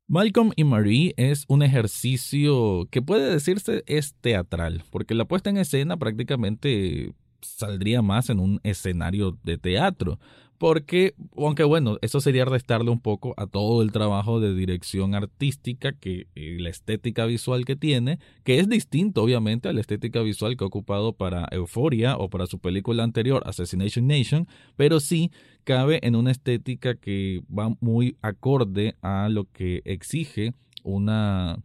Malcolm 0.07 0.51
y 0.56 0.63
Marie 0.63 1.13
es 1.18 1.46
un 1.48 1.62
ejercicio 1.62 2.88
que 2.89 3.01
puede 3.01 3.29
decirse 3.29 3.84
es 3.86 4.15
teatral, 4.15 4.84
porque 4.89 5.13
la 5.13 5.25
puesta 5.25 5.51
en 5.51 5.58
escena 5.58 5.98
prácticamente 5.98 7.13
saldría 7.41 8.01
más 8.01 8.29
en 8.32 8.39
un 8.39 8.60
escenario 8.63 9.38
de 9.44 9.58
teatro, 9.60 10.20
porque, 10.60 11.16
aunque 11.38 11.63
bueno, 11.63 11.98
eso 12.01 12.20
sería 12.20 12.44
restarle 12.44 12.92
un 12.92 13.00
poco 13.00 13.34
a 13.38 13.48
todo 13.48 13.82
el 13.82 13.94
trabajo 13.94 14.42
de 14.42 14.54
dirección 14.54 15.16
artística 15.16 15.94
que 15.94 16.28
la 16.36 16.70
estética 16.70 17.25
visual 17.25 17.63
que 17.63 17.78
tiene, 17.78 18.20
que 18.44 18.60
es 18.60 18.68
distinto 18.68 19.24
obviamente 19.24 19.70
a 19.70 19.74
la 19.74 19.80
estética 19.80 20.22
visual 20.22 20.58
que 20.58 20.66
ha 20.66 20.68
ocupado 20.68 21.13
para 21.13 21.48
Euphoria 21.51 22.18
o 22.18 22.30
para 22.30 22.46
su 22.46 22.60
película 22.60 23.04
anterior, 23.04 23.42
Assassination 23.46 24.06
Nation, 24.06 24.48
pero 24.75 25.00
sí 25.00 25.32
cabe 25.63 26.06
en 26.06 26.18
una 26.18 26.32
estética 26.32 26.96
que 26.96 27.42
va 27.50 27.74
muy 27.80 28.18
acorde 28.22 28.96
a 29.01 29.30
lo 29.30 29.46
que 29.46 29.82
exige 29.86 30.54
una 30.84 31.63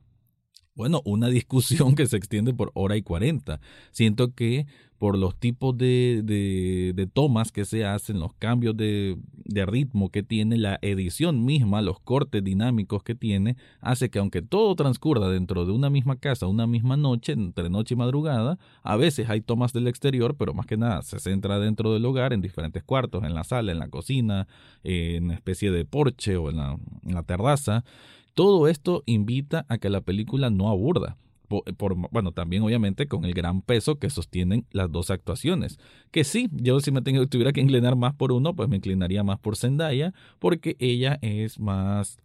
bueno, 0.76 1.02
una 1.04 1.28
discusión 1.30 1.94
que 1.96 2.06
se 2.06 2.16
extiende 2.16 2.54
por 2.54 2.70
hora 2.74 2.96
y 2.96 3.02
cuarenta. 3.02 3.60
Siento 3.90 4.34
que 4.34 4.66
por 5.04 5.18
los 5.18 5.36
tipos 5.36 5.76
de, 5.76 6.22
de, 6.24 7.06
tomas 7.06 7.52
que 7.52 7.66
se 7.66 7.84
hacen, 7.84 8.20
los 8.20 8.32
cambios 8.32 8.74
de, 8.74 9.18
ritmo 9.66 10.08
que 10.08 10.22
tiene 10.22 10.56
la 10.56 10.78
edición 10.80 11.44
misma, 11.44 11.82
los 11.82 12.00
cortes 12.00 12.42
dinámicos 12.42 13.02
que 13.02 13.14
tiene, 13.14 13.58
hace 13.82 14.08
que 14.08 14.18
aunque 14.18 14.40
todo 14.40 14.74
transcurra 14.74 15.28
dentro 15.28 15.66
de 15.66 15.72
una 15.72 15.90
misma 15.90 16.16
casa, 16.16 16.46
una 16.46 16.66
misma 16.66 16.96
noche, 16.96 17.32
entre 17.32 17.68
noche 17.68 17.92
y 17.92 17.98
madrugada, 17.98 18.58
a 18.82 18.96
veces 18.96 19.28
hay 19.28 19.42
tomas 19.42 19.74
del 19.74 19.88
exterior, 19.88 20.36
pero 20.38 20.54
más 20.54 20.64
que 20.64 20.78
nada 20.78 21.02
se 21.02 21.20
centra 21.20 21.58
dentro 21.58 21.92
del 21.92 22.06
hogar, 22.06 22.32
en 22.32 22.40
diferentes 22.40 22.82
cuartos, 22.82 23.24
en 23.24 23.34
la 23.34 23.44
sala, 23.44 23.72
en 23.72 23.80
la 23.80 23.88
cocina, 23.88 24.48
en 24.84 25.24
una 25.24 25.34
especie 25.34 25.70
de 25.70 25.84
porche 25.84 26.38
o 26.38 26.48
en 26.48 26.56
la, 26.56 27.22
terraza. 27.24 27.84
Todo 28.32 28.68
esto 28.68 29.02
invita 29.04 29.66
a 29.68 29.76
que 29.76 29.90
la 29.90 30.00
película 30.00 30.48
no 30.48 30.70
aburda 30.70 31.18
por, 31.48 31.96
bueno, 32.10 32.32
también 32.32 32.62
obviamente 32.62 33.06
con 33.06 33.24
el 33.24 33.34
gran 33.34 33.62
peso 33.62 33.98
que 33.98 34.10
sostienen 34.10 34.66
las 34.70 34.90
dos 34.90 35.10
actuaciones. 35.10 35.78
Que 36.10 36.24
sí, 36.24 36.48
yo 36.52 36.80
si 36.80 36.90
me 36.90 37.02
tengo, 37.02 37.26
tuviera 37.26 37.52
que 37.52 37.60
inclinar 37.60 37.96
más 37.96 38.14
por 38.14 38.32
uno, 38.32 38.54
pues 38.54 38.68
me 38.68 38.76
inclinaría 38.76 39.22
más 39.22 39.38
por 39.38 39.56
Zendaya, 39.56 40.12
porque 40.38 40.76
ella 40.78 41.18
es 41.22 41.58
más 41.58 42.18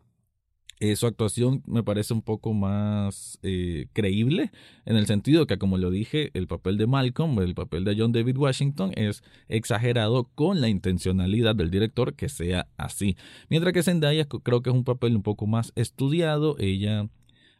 eh, 0.81 0.95
su 0.95 1.07
actuación 1.07 1.61
me 1.65 1.83
parece 1.83 2.13
un 2.13 2.21
poco 2.21 2.53
más 2.53 3.37
eh, 3.43 3.87
creíble 3.91 4.51
en 4.85 4.95
el 4.95 5.07
sentido 5.07 5.45
que, 5.45 5.57
como 5.57 5.77
lo 5.77 5.91
dije, 5.91 6.31
el 6.33 6.47
papel 6.47 6.77
de 6.77 6.87
Malcolm, 6.87 7.37
el 7.39 7.53
papel 7.53 7.83
de 7.83 7.95
John 7.97 8.13
David 8.13 8.37
Washington 8.37 8.93
es 8.95 9.21
exagerado 9.49 10.29
con 10.35 10.61
la 10.61 10.69
intencionalidad 10.69 11.53
del 11.53 11.69
director 11.69 12.15
que 12.15 12.29
sea 12.29 12.69
así. 12.77 13.17
Mientras 13.49 13.73
que 13.73 13.83
Zendaya 13.83 14.25
creo 14.25 14.61
que 14.61 14.69
es 14.69 14.75
un 14.75 14.85
papel 14.85 15.17
un 15.17 15.23
poco 15.23 15.47
más 15.47 15.73
estudiado, 15.75 16.55
ella 16.59 17.09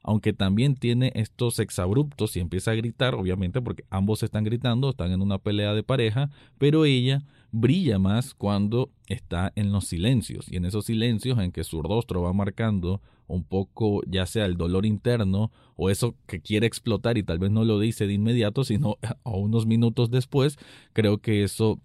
aunque 0.04 0.34
también 0.34 0.76
tiene 0.76 1.12
estos 1.16 1.60
exabruptos 1.60 2.36
y 2.36 2.40
empieza 2.40 2.72
a 2.72 2.76
gritar, 2.76 3.16
obviamente 3.16 3.62
porque 3.62 3.84
ambos 3.90 4.24
están 4.24 4.44
gritando, 4.44 4.90
están 4.90 5.12
en 5.12 5.22
una 5.22 5.38
pelea 5.38 5.74
de 5.74 5.84
pareja, 5.84 6.30
pero 6.58 6.86
ella 6.86 7.24
brilla 7.52 8.00
más 8.00 8.34
cuando 8.34 8.92
está 9.08 9.52
en 9.56 9.72
los 9.72 9.86
silencios 9.86 10.52
y 10.52 10.58
en 10.58 10.66
esos 10.66 10.86
silencios 10.86 11.40
en 11.40 11.52
que 11.52 11.64
su 11.64 11.82
rostro 11.82 12.22
va 12.22 12.34
marcando 12.34 13.02
un 13.28 13.44
poco 13.44 14.02
ya 14.08 14.26
sea 14.26 14.46
el 14.46 14.58
dolor 14.58 14.86
interno 14.86 15.52
o 15.76 15.90
eso 15.90 16.16
que 16.28 16.42
quiere 16.42 16.68
explotar 16.68 17.18
y 17.18 17.24
tal 17.24 17.40
vez 17.40 17.52
no 17.52 17.64
lo 17.64 17.80
dice 17.80 18.08
de 18.08 18.14
inmediato 18.14 18.64
sino 18.64 18.98
a 19.24 19.30
unos 19.32 19.66
minutos 19.66 20.12
después 20.12 20.58
creo 20.94 21.20
que 21.20 21.44
eso 21.44 21.80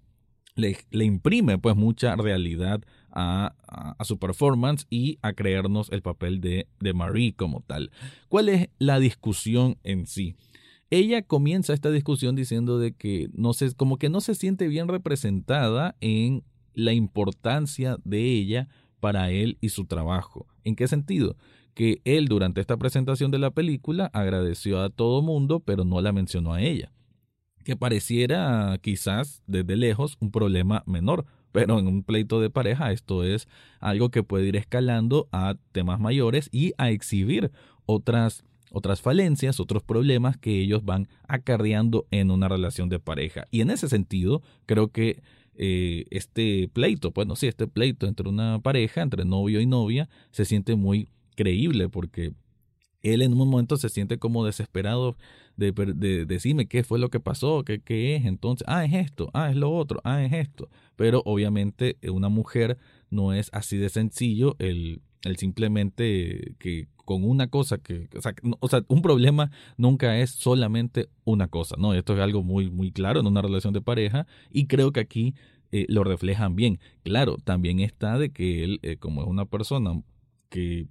le, 0.54 0.76
le 0.90 1.04
imprime 1.04 1.58
pues 1.58 1.76
mucha 1.76 2.14
realidad 2.16 2.82
a, 3.14 3.54
su 4.04 4.18
performance 4.18 4.86
y 4.90 5.18
a 5.22 5.32
creernos 5.32 5.90
el 5.90 6.02
papel 6.02 6.40
de, 6.40 6.68
de 6.80 6.92
Marie 6.92 7.34
como 7.34 7.60
tal. 7.62 7.90
¿Cuál 8.28 8.48
es 8.48 8.68
la 8.78 8.98
discusión 8.98 9.78
en 9.82 10.06
sí? 10.06 10.36
ella 10.90 11.22
comienza 11.22 11.72
esta 11.72 11.90
discusión 11.90 12.36
diciendo 12.36 12.78
de 12.78 12.92
que 12.92 13.28
no 13.32 13.52
se, 13.52 13.74
como 13.74 13.98
que 13.98 14.08
no 14.08 14.20
se 14.20 14.34
siente 14.34 14.68
bien 14.68 14.88
representada 14.88 15.96
en 16.00 16.44
la 16.74 16.92
importancia 16.92 17.96
de 18.04 18.22
ella 18.22 18.68
para 19.00 19.30
él 19.30 19.58
y 19.60 19.70
su 19.70 19.86
trabajo. 19.86 20.46
¿En 20.62 20.76
qué 20.76 20.88
sentido? 20.88 21.36
Que 21.74 22.00
él 22.04 22.26
durante 22.26 22.60
esta 22.60 22.76
presentación 22.76 23.30
de 23.30 23.38
la 23.38 23.50
película 23.50 24.06
agradeció 24.12 24.80
a 24.80 24.90
todo 24.90 25.22
mundo, 25.22 25.60
pero 25.60 25.84
no 25.84 26.00
la 26.00 26.12
mencionó 26.12 26.52
a 26.52 26.62
ella. 26.62 26.92
Que 27.64 27.76
pareciera 27.76 28.78
quizás 28.80 29.42
desde 29.46 29.76
lejos 29.76 30.16
un 30.20 30.30
problema 30.30 30.82
menor, 30.86 31.26
pero 31.54 31.78
en 31.78 31.86
un 31.86 32.02
pleito 32.02 32.40
de 32.40 32.50
pareja 32.50 32.90
esto 32.90 33.22
es 33.22 33.46
algo 33.78 34.10
que 34.10 34.24
puede 34.24 34.48
ir 34.48 34.56
escalando 34.56 35.28
a 35.30 35.54
temas 35.70 36.00
mayores 36.00 36.48
y 36.50 36.72
a 36.78 36.90
exhibir 36.90 37.52
otras 37.86 38.42
otras 38.72 39.00
falencias, 39.00 39.60
otros 39.60 39.84
problemas 39.84 40.36
que 40.36 40.60
ellos 40.60 40.84
van 40.84 41.06
acarreando 41.28 42.08
en 42.10 42.32
una 42.32 42.48
relación 42.48 42.88
de 42.88 42.98
pareja. 42.98 43.46
Y 43.52 43.60
en 43.60 43.70
ese 43.70 43.88
sentido, 43.88 44.42
creo 44.66 44.88
que 44.88 45.22
eh, 45.54 46.06
este 46.10 46.68
pleito, 46.72 47.12
bueno, 47.12 47.36
sí, 47.36 47.46
este 47.46 47.68
pleito 47.68 48.08
entre 48.08 48.28
una 48.28 48.58
pareja, 48.58 49.02
entre 49.02 49.24
novio 49.24 49.60
y 49.60 49.66
novia, 49.66 50.08
se 50.32 50.44
siente 50.44 50.74
muy 50.74 51.06
creíble 51.36 51.88
porque 51.88 52.32
él 53.04 53.22
en 53.22 53.32
un 53.32 53.48
momento 53.48 53.76
se 53.76 53.90
siente 53.90 54.18
como 54.18 54.44
desesperado 54.44 55.16
de, 55.56 55.72
de, 55.72 56.26
decirme 56.26 56.66
qué 56.66 56.82
fue 56.84 56.98
lo 56.98 57.10
que 57.10 57.20
pasó, 57.20 57.64
qué, 57.64 57.80
qué 57.80 58.16
es, 58.16 58.24
entonces, 58.24 58.64
ah, 58.68 58.84
es 58.84 58.92
esto, 58.94 59.30
ah, 59.34 59.50
es 59.50 59.56
lo 59.56 59.72
otro, 59.72 60.00
ah, 60.04 60.22
es 60.24 60.32
esto. 60.32 60.68
Pero 60.96 61.22
obviamente 61.24 61.96
una 62.10 62.28
mujer 62.28 62.78
no 63.10 63.32
es 63.32 63.50
así 63.52 63.76
de 63.76 63.88
sencillo 63.88 64.56
el, 64.58 65.02
el 65.22 65.36
simplemente 65.36 66.54
que 66.58 66.88
con 67.04 67.24
una 67.24 67.48
cosa 67.48 67.78
que, 67.78 68.08
o 68.16 68.22
sea, 68.22 68.34
o 68.60 68.68
sea, 68.68 68.82
un 68.88 69.02
problema 69.02 69.50
nunca 69.76 70.18
es 70.18 70.30
solamente 70.30 71.08
una 71.24 71.48
cosa, 71.48 71.76
¿no? 71.78 71.94
Esto 71.94 72.14
es 72.14 72.20
algo 72.20 72.42
muy, 72.42 72.70
muy 72.70 72.92
claro 72.92 73.20
en 73.20 73.26
una 73.26 73.42
relación 73.42 73.74
de 73.74 73.82
pareja 73.82 74.26
y 74.50 74.66
creo 74.66 74.92
que 74.92 75.00
aquí 75.00 75.34
eh, 75.70 75.86
lo 75.88 76.04
reflejan 76.04 76.56
bien. 76.56 76.78
Claro, 77.02 77.36
también 77.44 77.80
está 77.80 78.18
de 78.18 78.30
que 78.30 78.64
él, 78.64 78.80
eh, 78.82 78.96
como 78.96 79.22
es 79.22 79.28
una 79.28 79.44
persona 79.44 80.00
que, 80.48 80.86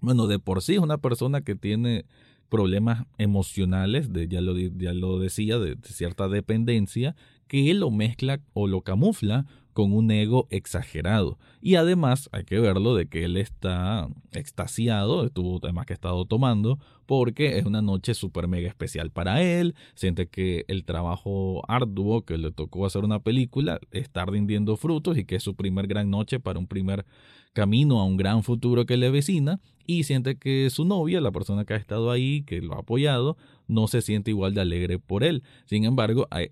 bueno, 0.00 0.26
de 0.26 0.38
por 0.38 0.62
sí 0.62 0.74
es 0.74 0.80
una 0.80 0.98
persona 0.98 1.40
que 1.40 1.54
tiene 1.54 2.04
problemas 2.48 3.06
emocionales, 3.18 4.12
de, 4.12 4.28
ya, 4.28 4.40
lo, 4.40 4.56
ya 4.56 4.92
lo 4.92 5.18
decía, 5.18 5.58
de 5.58 5.76
cierta 5.82 6.28
dependencia, 6.28 7.16
que 7.48 7.72
lo 7.74 7.90
mezcla 7.90 8.40
o 8.54 8.66
lo 8.66 8.82
camufla 8.82 9.46
con 9.76 9.92
un 9.92 10.10
ego 10.10 10.48
exagerado. 10.48 11.38
Y 11.60 11.74
además 11.74 12.30
hay 12.32 12.44
que 12.44 12.58
verlo 12.58 12.94
de 12.94 13.08
que 13.08 13.24
él 13.24 13.36
está 13.36 14.08
extasiado, 14.32 15.26
estuvo 15.26 15.60
además 15.62 15.84
que 15.84 15.92
ha 15.92 16.00
estado 16.00 16.24
tomando, 16.24 16.78
porque 17.04 17.58
es 17.58 17.66
una 17.66 17.82
noche 17.82 18.14
súper 18.14 18.48
mega 18.48 18.68
especial 18.68 19.10
para 19.10 19.42
él, 19.42 19.74
siente 19.94 20.28
que 20.28 20.64
el 20.68 20.86
trabajo 20.86 21.62
arduo 21.68 22.24
que 22.24 22.38
le 22.38 22.52
tocó 22.52 22.86
hacer 22.86 23.04
una 23.04 23.18
película 23.18 23.78
está 23.90 24.24
rindiendo 24.24 24.78
frutos 24.78 25.18
y 25.18 25.26
que 25.26 25.36
es 25.36 25.42
su 25.42 25.54
primer 25.54 25.88
gran 25.88 26.08
noche 26.08 26.40
para 26.40 26.58
un 26.58 26.68
primer 26.68 27.04
camino 27.52 28.00
a 28.00 28.06
un 28.06 28.16
gran 28.16 28.42
futuro 28.42 28.86
que 28.86 28.96
le 28.96 29.10
vecina 29.10 29.60
y 29.86 30.04
siente 30.04 30.38
que 30.38 30.70
su 30.70 30.86
novia, 30.86 31.20
la 31.20 31.32
persona 31.32 31.66
que 31.66 31.74
ha 31.74 31.76
estado 31.76 32.10
ahí, 32.10 32.44
que 32.44 32.62
lo 32.62 32.76
ha 32.76 32.78
apoyado, 32.78 33.36
no 33.68 33.88
se 33.88 34.00
siente 34.00 34.30
igual 34.30 34.54
de 34.54 34.62
alegre 34.62 34.98
por 34.98 35.22
él. 35.22 35.42
Sin 35.66 35.84
embargo, 35.84 36.28
ahí 36.30 36.48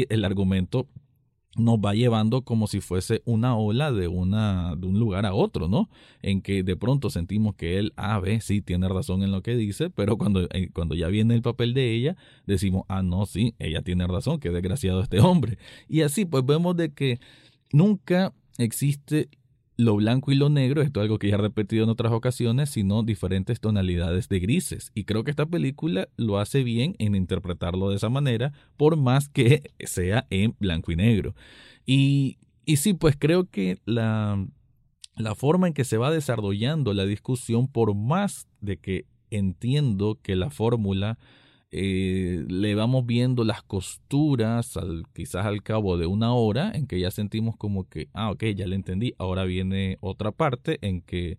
eh, 0.00 0.06
el 0.08 0.24
argumento 0.24 0.88
nos 1.56 1.78
va 1.78 1.94
llevando 1.94 2.42
como 2.42 2.66
si 2.66 2.80
fuese 2.80 3.22
una 3.24 3.56
ola 3.56 3.92
de, 3.92 4.08
una, 4.08 4.74
de 4.76 4.86
un 4.86 4.98
lugar 4.98 5.24
a 5.26 5.34
otro, 5.34 5.68
¿no? 5.68 5.88
En 6.22 6.42
que 6.42 6.62
de 6.62 6.76
pronto 6.76 7.10
sentimos 7.10 7.54
que 7.54 7.78
él, 7.78 7.92
ah, 7.96 8.18
ve, 8.18 8.40
sí, 8.40 8.60
tiene 8.60 8.88
razón 8.88 9.22
en 9.22 9.30
lo 9.30 9.42
que 9.42 9.56
dice, 9.56 9.90
pero 9.90 10.18
cuando, 10.18 10.48
eh, 10.52 10.70
cuando 10.72 10.94
ya 10.94 11.08
viene 11.08 11.34
el 11.34 11.42
papel 11.42 11.74
de 11.74 11.92
ella, 11.92 12.16
decimos, 12.46 12.84
ah, 12.88 13.02
no, 13.02 13.26
sí, 13.26 13.54
ella 13.58 13.82
tiene 13.82 14.06
razón, 14.06 14.40
qué 14.40 14.50
desgraciado 14.50 15.00
este 15.00 15.20
hombre. 15.20 15.58
Y 15.88 16.02
así, 16.02 16.24
pues 16.24 16.44
vemos 16.44 16.76
de 16.76 16.92
que 16.92 17.20
nunca 17.72 18.32
existe 18.58 19.28
lo 19.76 19.96
blanco 19.96 20.30
y 20.30 20.36
lo 20.36 20.48
negro, 20.50 20.82
esto 20.82 21.00
es 21.00 21.04
algo 21.04 21.18
que 21.18 21.28
ya 21.28 21.34
he 21.34 21.38
repetido 21.38 21.84
en 21.84 21.90
otras 21.90 22.12
ocasiones, 22.12 22.70
sino 22.70 23.02
diferentes 23.02 23.60
tonalidades 23.60 24.28
de 24.28 24.38
grises. 24.38 24.92
Y 24.94 25.04
creo 25.04 25.24
que 25.24 25.30
esta 25.30 25.46
película 25.46 26.08
lo 26.16 26.38
hace 26.38 26.62
bien 26.62 26.94
en 26.98 27.14
interpretarlo 27.14 27.90
de 27.90 27.96
esa 27.96 28.08
manera, 28.08 28.52
por 28.76 28.96
más 28.96 29.28
que 29.28 29.72
sea 29.80 30.26
en 30.30 30.54
blanco 30.60 30.92
y 30.92 30.96
negro. 30.96 31.34
Y, 31.84 32.38
y 32.64 32.76
sí, 32.76 32.94
pues 32.94 33.16
creo 33.18 33.50
que 33.50 33.78
la, 33.84 34.46
la 35.16 35.34
forma 35.34 35.66
en 35.66 35.74
que 35.74 35.84
se 35.84 35.96
va 35.96 36.10
desarrollando 36.10 36.94
la 36.94 37.04
discusión, 37.04 37.66
por 37.66 37.94
más 37.94 38.46
de 38.60 38.78
que 38.78 39.06
entiendo 39.30 40.18
que 40.22 40.36
la 40.36 40.50
fórmula 40.50 41.18
eh, 41.76 42.44
le 42.46 42.76
vamos 42.76 43.04
viendo 43.04 43.42
las 43.42 43.64
costuras 43.64 44.78
quizás 45.12 45.44
al 45.44 45.64
cabo 45.64 45.96
de 45.96 46.06
una 46.06 46.32
hora 46.32 46.70
en 46.72 46.86
que 46.86 47.00
ya 47.00 47.10
sentimos 47.10 47.56
como 47.56 47.88
que, 47.88 48.08
ah, 48.12 48.30
ok, 48.30 48.44
ya 48.54 48.68
le 48.68 48.76
entendí, 48.76 49.12
ahora 49.18 49.42
viene 49.42 49.98
otra 50.00 50.30
parte 50.30 50.78
en 50.82 51.00
que 51.02 51.36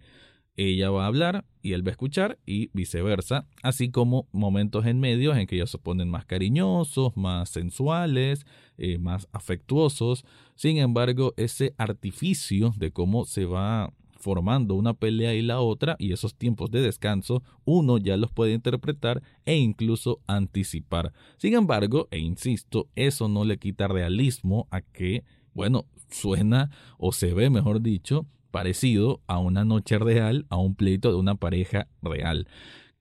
ella 0.57 0.89
va 0.89 1.05
a 1.05 1.07
hablar 1.07 1.45
y 1.61 1.71
él 1.71 1.87
va 1.87 1.91
a 1.91 1.91
escuchar 1.91 2.37
y 2.45 2.69
viceversa, 2.73 3.47
así 3.63 3.91
como 3.91 4.27
momentos 4.33 4.85
en 4.85 4.99
medio 4.99 5.33
en 5.33 5.47
que 5.47 5.55
ellos 5.55 5.71
se 5.71 5.77
ponen 5.77 6.09
más 6.09 6.25
cariñosos, 6.25 7.15
más 7.15 7.49
sensuales, 7.49 8.45
eh, 8.77 8.97
más 8.97 9.29
afectuosos. 9.31 10.25
Sin 10.55 10.79
embargo, 10.79 11.33
ese 11.37 11.73
artificio 11.77 12.73
de 12.75 12.91
cómo 12.91 13.23
se 13.23 13.45
va 13.45 13.93
formando 14.25 14.74
una 14.74 14.96
pelea 14.96 15.36
y 15.36 15.44
la 15.44 15.60
otra 15.60 15.96
y 16.00 16.12
esos 16.12 16.34
tiempos 16.34 16.72
de 16.72 16.82
descanso 16.82 17.44
uno 17.63 18.00
ya 18.00 18.17
los 18.17 18.32
puede 18.32 18.53
interpretar 18.53 19.22
e 19.46 19.55
incluso 19.55 20.20
anticipar. 20.25 21.13
Sin 21.38 21.53
embargo, 21.53 22.08
e 22.10 22.17
insisto, 22.17 22.89
eso 22.96 23.27
no 23.27 23.46
le 23.46 23.60
quita 23.60 23.88
realismo 23.88 24.67
a 24.72 24.82
que, 24.82 25.24
bueno, 25.53 25.86
suena 26.10 26.72
o 26.98 27.12
se 27.12 27.36
ve, 27.36 27.51
mejor 27.51 27.84
dicho, 27.84 28.25
parecido 28.50 29.22
a 29.27 29.38
una 29.38 29.63
noche 29.63 30.00
real, 30.00 30.48
a 30.50 30.58
un 30.58 30.74
pleito 30.74 31.12
de 31.12 31.17
una 31.20 31.36
pareja 31.36 31.88
real. 32.01 32.48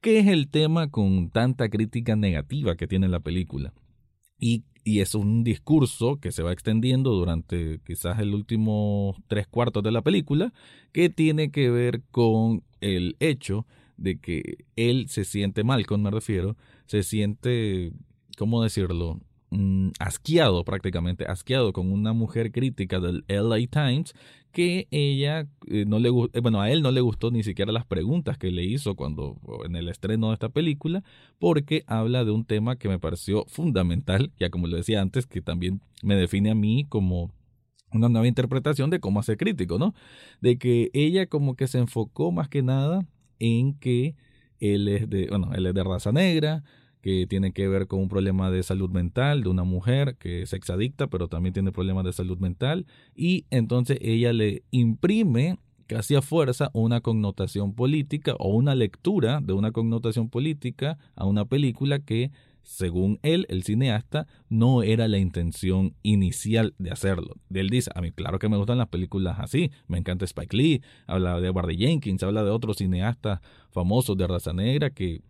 ¿Qué 0.02 0.18
es 0.18 0.26
el 0.26 0.50
tema 0.50 0.90
con 0.90 1.30
tanta 1.30 1.70
crítica 1.70 2.16
negativa 2.16 2.76
que 2.76 2.86
tiene 2.86 3.08
la 3.08 3.20
película? 3.20 3.72
Y 4.38 4.64
y 4.84 5.00
es 5.00 5.14
un 5.14 5.42
discurso 5.42 6.20
que 6.20 6.30
se 6.30 6.42
va 6.42 6.52
extendiendo 6.52 7.10
durante 7.10 7.80
quizás 7.84 8.18
el 8.20 8.34
último 8.34 9.16
tres 9.26 9.46
cuartos 9.46 9.82
de 9.82 9.90
la 9.90 10.02
película, 10.02 10.52
que 10.92 11.08
tiene 11.08 11.50
que 11.50 11.70
ver 11.70 12.02
con 12.10 12.62
el 12.80 13.16
hecho 13.18 13.66
de 13.96 14.18
que 14.20 14.66
él 14.76 15.08
se 15.08 15.24
siente 15.24 15.64
mal, 15.64 15.86
con 15.86 16.02
me 16.02 16.10
refiero, 16.10 16.56
se 16.86 17.02
siente, 17.02 17.92
¿cómo 18.36 18.62
decirlo? 18.62 19.20
Mm, 19.56 19.90
asqueado 20.00 20.64
prácticamente, 20.64 21.26
asqueado 21.26 21.72
con 21.72 21.92
una 21.92 22.12
mujer 22.12 22.50
crítica 22.50 22.98
del 22.98 23.24
LA 23.28 23.68
Times 23.70 24.12
que 24.50 24.88
ella 24.90 25.46
eh, 25.68 25.84
no 25.86 26.00
le 26.00 26.08
eh, 26.08 26.40
bueno, 26.40 26.60
a 26.60 26.70
él 26.70 26.82
no 26.82 26.90
le 26.90 27.00
gustó 27.00 27.30
ni 27.30 27.44
siquiera 27.44 27.70
las 27.70 27.84
preguntas 27.84 28.36
que 28.36 28.50
le 28.50 28.64
hizo 28.64 28.96
cuando 28.96 29.36
en 29.64 29.76
el 29.76 29.88
estreno 29.88 30.28
de 30.28 30.34
esta 30.34 30.48
película, 30.48 31.04
porque 31.38 31.84
habla 31.86 32.24
de 32.24 32.32
un 32.32 32.44
tema 32.44 32.76
que 32.76 32.88
me 32.88 32.98
pareció 32.98 33.44
fundamental, 33.46 34.32
ya 34.40 34.50
como 34.50 34.66
le 34.66 34.78
decía 34.78 35.00
antes, 35.00 35.26
que 35.26 35.40
también 35.40 35.80
me 36.02 36.16
define 36.16 36.50
a 36.50 36.56
mí 36.56 36.84
como 36.88 37.30
una 37.92 38.08
nueva 38.08 38.26
interpretación 38.26 38.90
de 38.90 38.98
cómo 38.98 39.20
hacer 39.20 39.36
crítico, 39.36 39.78
¿no? 39.78 39.94
De 40.40 40.58
que 40.58 40.90
ella 40.94 41.26
como 41.26 41.54
que 41.54 41.68
se 41.68 41.78
enfocó 41.78 42.32
más 42.32 42.48
que 42.48 42.62
nada 42.62 43.06
en 43.38 43.74
que 43.74 44.16
él 44.58 44.88
es 44.88 45.08
de, 45.08 45.28
bueno, 45.28 45.52
él 45.54 45.66
es 45.66 45.74
de 45.74 45.84
raza 45.84 46.10
negra, 46.10 46.64
que 47.04 47.26
tiene 47.26 47.52
que 47.52 47.68
ver 47.68 47.86
con 47.86 48.00
un 48.00 48.08
problema 48.08 48.50
de 48.50 48.62
salud 48.62 48.88
mental 48.88 49.42
de 49.42 49.50
una 49.50 49.64
mujer 49.64 50.16
que 50.16 50.40
es 50.40 50.54
exadicta, 50.54 51.06
pero 51.06 51.28
también 51.28 51.52
tiene 51.52 51.70
problemas 51.70 52.02
de 52.06 52.14
salud 52.14 52.38
mental. 52.38 52.86
Y 53.14 53.44
entonces 53.50 53.98
ella 54.00 54.32
le 54.32 54.62
imprime 54.70 55.58
que 55.86 55.96
hacía 55.96 56.22
fuerza 56.22 56.70
una 56.72 57.02
connotación 57.02 57.74
política 57.74 58.36
o 58.38 58.56
una 58.56 58.74
lectura 58.74 59.40
de 59.42 59.52
una 59.52 59.70
connotación 59.70 60.30
política 60.30 60.96
a 61.14 61.26
una 61.26 61.44
película 61.44 61.98
que 61.98 62.30
según 62.62 63.18
él, 63.20 63.44
el 63.50 63.64
cineasta, 63.64 64.26
no 64.48 64.82
era 64.82 65.06
la 65.06 65.18
intención 65.18 65.94
inicial 66.02 66.72
de 66.78 66.90
hacerlo. 66.90 67.34
Él 67.52 67.68
dice, 67.68 67.90
a 67.94 68.00
mí 68.00 68.12
claro 68.12 68.38
que 68.38 68.48
me 68.48 68.56
gustan 68.56 68.78
las 68.78 68.88
películas 68.88 69.36
así, 69.40 69.70
me 69.88 69.98
encanta 69.98 70.24
Spike 70.24 70.56
Lee, 70.56 70.82
habla 71.06 71.38
de 71.38 71.50
Barry 71.50 71.76
Jenkins, 71.76 72.22
habla 72.22 72.42
de 72.44 72.50
otros 72.50 72.78
cineastas 72.78 73.40
famosos 73.72 74.16
de 74.16 74.26
raza 74.26 74.54
negra 74.54 74.88
que, 74.88 75.20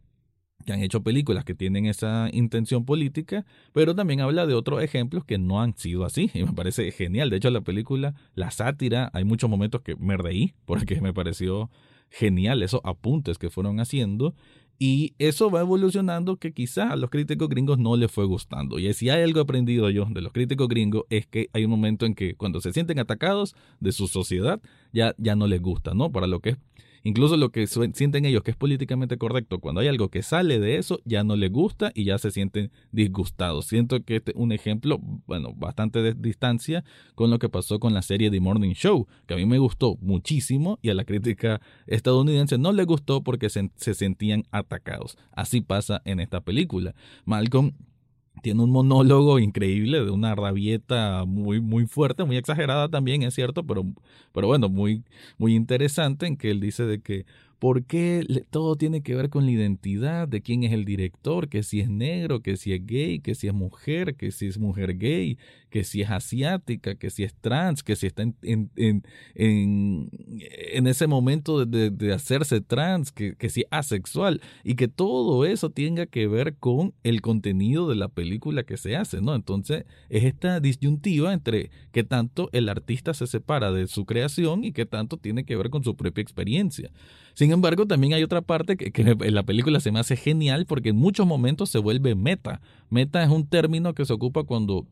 que 0.65 0.73
han 0.73 0.83
hecho 0.83 1.03
películas 1.03 1.45
que 1.45 1.55
tienen 1.55 1.87
esa 1.87 2.29
intención 2.33 2.85
política, 2.85 3.45
pero 3.73 3.95
también 3.95 4.21
habla 4.21 4.47
de 4.47 4.55
otros 4.55 4.83
ejemplos 4.83 5.25
que 5.25 5.39
no 5.39 5.61
han 5.61 5.77
sido 5.77 6.05
así, 6.05 6.31
y 6.35 6.45
me 6.45 6.53
parece 6.53 6.91
genial. 6.91 7.31
De 7.31 7.37
hecho, 7.37 7.51
la 7.51 7.61
película, 7.61 8.15
la 8.35 8.51
sátira, 8.51 9.11
hay 9.13 9.25
muchos 9.25 9.51
momentos 9.51 9.83
que 9.83 9.97
me 9.97 10.17
reí, 10.17 10.55
porque 10.65 11.01
me 11.01 11.13
pareció 11.13 11.71
genial 12.11 12.63
esos 12.63 12.81
apuntes 12.85 13.39
que 13.39 13.51
fueron 13.51 13.81
haciendo 13.81 14.35
y 14.79 15.15
eso 15.19 15.51
va 15.51 15.61
evolucionando 15.61 16.37
que 16.37 16.53
quizás 16.53 16.91
a 16.91 16.97
los 16.97 17.11
críticos 17.11 17.49
gringos 17.49 17.79
no 17.79 17.97
les 17.97 18.11
fue 18.11 18.25
gustando. 18.25 18.79
Y 18.79 18.93
si 18.93 19.09
hay 19.09 19.23
algo 19.23 19.41
aprendido 19.41 19.89
yo 19.91 20.07
de 20.07 20.21
los 20.21 20.33
críticos 20.33 20.69
gringos 20.69 21.05
es 21.11 21.27
que 21.27 21.49
hay 21.53 21.65
un 21.65 21.71
momento 21.71 22.07
en 22.07 22.15
que 22.15 22.35
cuando 22.35 22.61
se 22.61 22.73
sienten 22.73 22.99
atacados 22.99 23.55
de 23.81 23.93
su 23.93 24.09
sociedad 24.09 24.61
ya, 24.93 25.15
ya 25.19 25.37
no 25.37 25.47
les 25.47 25.61
gusta, 25.61 25.95
¿no? 25.95 26.11
Para 26.11 26.27
lo 26.27 26.41
que 26.41 26.51
es 26.51 26.59
Incluso 27.07 27.37
lo 27.37 27.51
que 27.51 27.67
sienten 27.67 28.25
ellos 28.25 28.43
que 28.43 28.51
es 28.51 28.57
políticamente 28.57 29.19
correcto, 29.19 29.61
cuando 29.61 29.83
hay 29.83 29.89
algo 29.89 30.09
que 30.09 30.23
sale 30.23 30.59
de 30.59 30.79
eso, 30.79 31.01
ya 31.05 31.23
no 31.23 31.37
les 31.37 31.53
gusta 31.53 31.93
y 31.95 32.05
ya 32.05 32.17
se 32.17 32.31
sienten 32.31 32.73
disgustados. 32.93 33.67
Siento 33.67 34.03
que 34.03 34.17
este 34.17 34.31
es 34.31 34.37
un 34.39 34.53
ejemplo, 34.53 34.99
bueno, 35.27 35.53
bastante 35.55 36.01
de 36.01 36.15
distancia 36.15 36.83
con 37.15 37.31
lo 37.31 37.39
que 37.39 37.51
pasó 37.51 37.79
con 37.79 37.93
la 37.93 38.01
serie 38.01 38.31
The 38.31 38.41
Morning 38.41 38.73
Show, 38.73 39.07
que 39.27 39.35
a 39.35 39.37
mí 39.37 39.45
me 39.45 39.59
gustó 39.59 39.99
muchísimo 40.01 40.79
y 40.81 40.89
a 40.89 40.95
la 40.95 41.05
crítica 41.05 41.61
estadounidense 41.87 42.57
no 42.57 42.73
le 42.73 42.85
gustó 42.85 43.23
porque 43.23 43.51
se, 43.51 43.71
se 43.77 43.93
sentían 43.93 44.45
atacados. 44.51 45.19
Así 45.33 45.61
pasa 45.61 46.01
en 46.07 46.21
esta 46.21 46.41
película. 46.41 46.95
Malcolm 47.27 47.73
tiene 48.43 48.63
un 48.63 48.71
monólogo 48.71 49.39
increíble 49.39 50.05
de 50.05 50.11
una 50.11 50.35
rabieta 50.35 51.25
muy, 51.25 51.61
muy 51.61 51.87
fuerte, 51.87 52.25
muy 52.25 52.37
exagerada 52.37 52.89
también, 52.89 53.23
es 53.23 53.35
cierto, 53.35 53.65
pero, 53.65 53.85
pero 54.33 54.47
bueno, 54.47 54.69
muy, 54.69 55.03
muy 55.39 55.55
interesante 55.55 56.27
en 56.27 56.37
que 56.37 56.51
él 56.51 56.61
dice 56.61 56.85
de 56.85 57.01
que 57.01 57.27
¿Por 57.65 57.87
qué 57.87 58.45
todo 58.51 58.77
tiene 58.77 59.03
que 59.03 59.15
ver 59.15 59.31
con 59.31 59.47
la 59.47 59.53
identidad 59.53 60.29
de 60.29 60.43
quién 60.43 60.65
es 60.65 60.73
el 60.75 60.85
director? 60.85 61.49
Que 61.49 61.63
si 61.63 61.81
es 61.81 61.89
negro, 61.89 62.43
que 62.43 62.59
si 62.59 62.75
es 62.75 62.85
gay, 62.85 63.21
que 63.21 63.35
si 63.35 63.47
es 63.47 63.55
mujer, 63.55 64.17
que 64.17 64.33
si 64.33 64.49
es 64.49 64.59
mujer 64.59 64.99
gay, 64.99 65.39
que 65.71 65.83
si 65.83 66.03
es 66.03 66.11
asiática, 66.11 66.95
que 66.97 67.09
si 67.09 67.25
es 67.25 67.35
trans, 67.35 67.83
que 67.83 67.97
si 67.97 68.07
está 68.07 68.23
en, 68.23 69.03
ese 70.87 71.07
momento 71.07 71.65
de, 71.65 72.13
hacerse 72.13 72.61
trans, 72.61 73.13
que, 73.13 73.35
que 73.35 73.49
si 73.49 73.63
es 73.63 73.67
asexual, 73.71 74.43
y 74.63 74.75
que 74.75 74.87
todo 74.87 75.47
eso 75.47 75.71
tenga 75.71 76.05
que 76.05 76.27
ver 76.27 76.57
con 76.57 76.93
el 77.03 77.23
contenido 77.23 77.89
de 77.89 77.97
la 77.97 78.09
película 78.09 78.65
que 78.65 78.77
se 78.77 78.95
hace, 78.95 79.23
¿no? 79.23 79.35
Entonces 79.35 79.87
es 80.11 80.25
esta 80.25 80.61
disyuntiva 80.61 81.33
entre 81.33 81.71
qué 81.93 82.05
tanto 82.05 82.51
el 82.53 82.69
artista 82.69 83.15
se 83.15 83.27
separa 83.27 83.73
de 83.73 83.87
su 83.87 84.05
creación 84.05 84.65
y 84.65 84.73
qué 84.73 84.85
tanto 84.85 85.17
tiene 85.17 85.47
que 85.47 85.57
ver 85.57 85.71
con 85.71 85.83
su 85.83 85.97
propia 85.97 86.21
experiencia. 86.21 86.91
Sin 87.35 87.51
embargo, 87.51 87.87
también 87.87 88.15
hay 88.15 88.23
otra 88.23 88.43
parte 88.43 88.77
que, 88.77 88.93
en 88.95 89.35
la 89.35 89.43
película 89.43 89.81
se 89.81 89.91
me 89.91 89.99
hace 89.99 90.17
genial 90.17 90.67
porque 90.67 90.91
en 90.91 90.97
muchos 90.97 91.27
momentos 91.27 91.69
se 91.69 91.79
vuelve 91.79 92.15
meta. 92.15 92.61
Meta 92.91 93.23
es 93.23 93.29
un 93.29 93.47
término 93.47 93.93
que 93.93 94.05
se 94.05 94.13
ocupa 94.13 94.45
cuando 94.45 94.87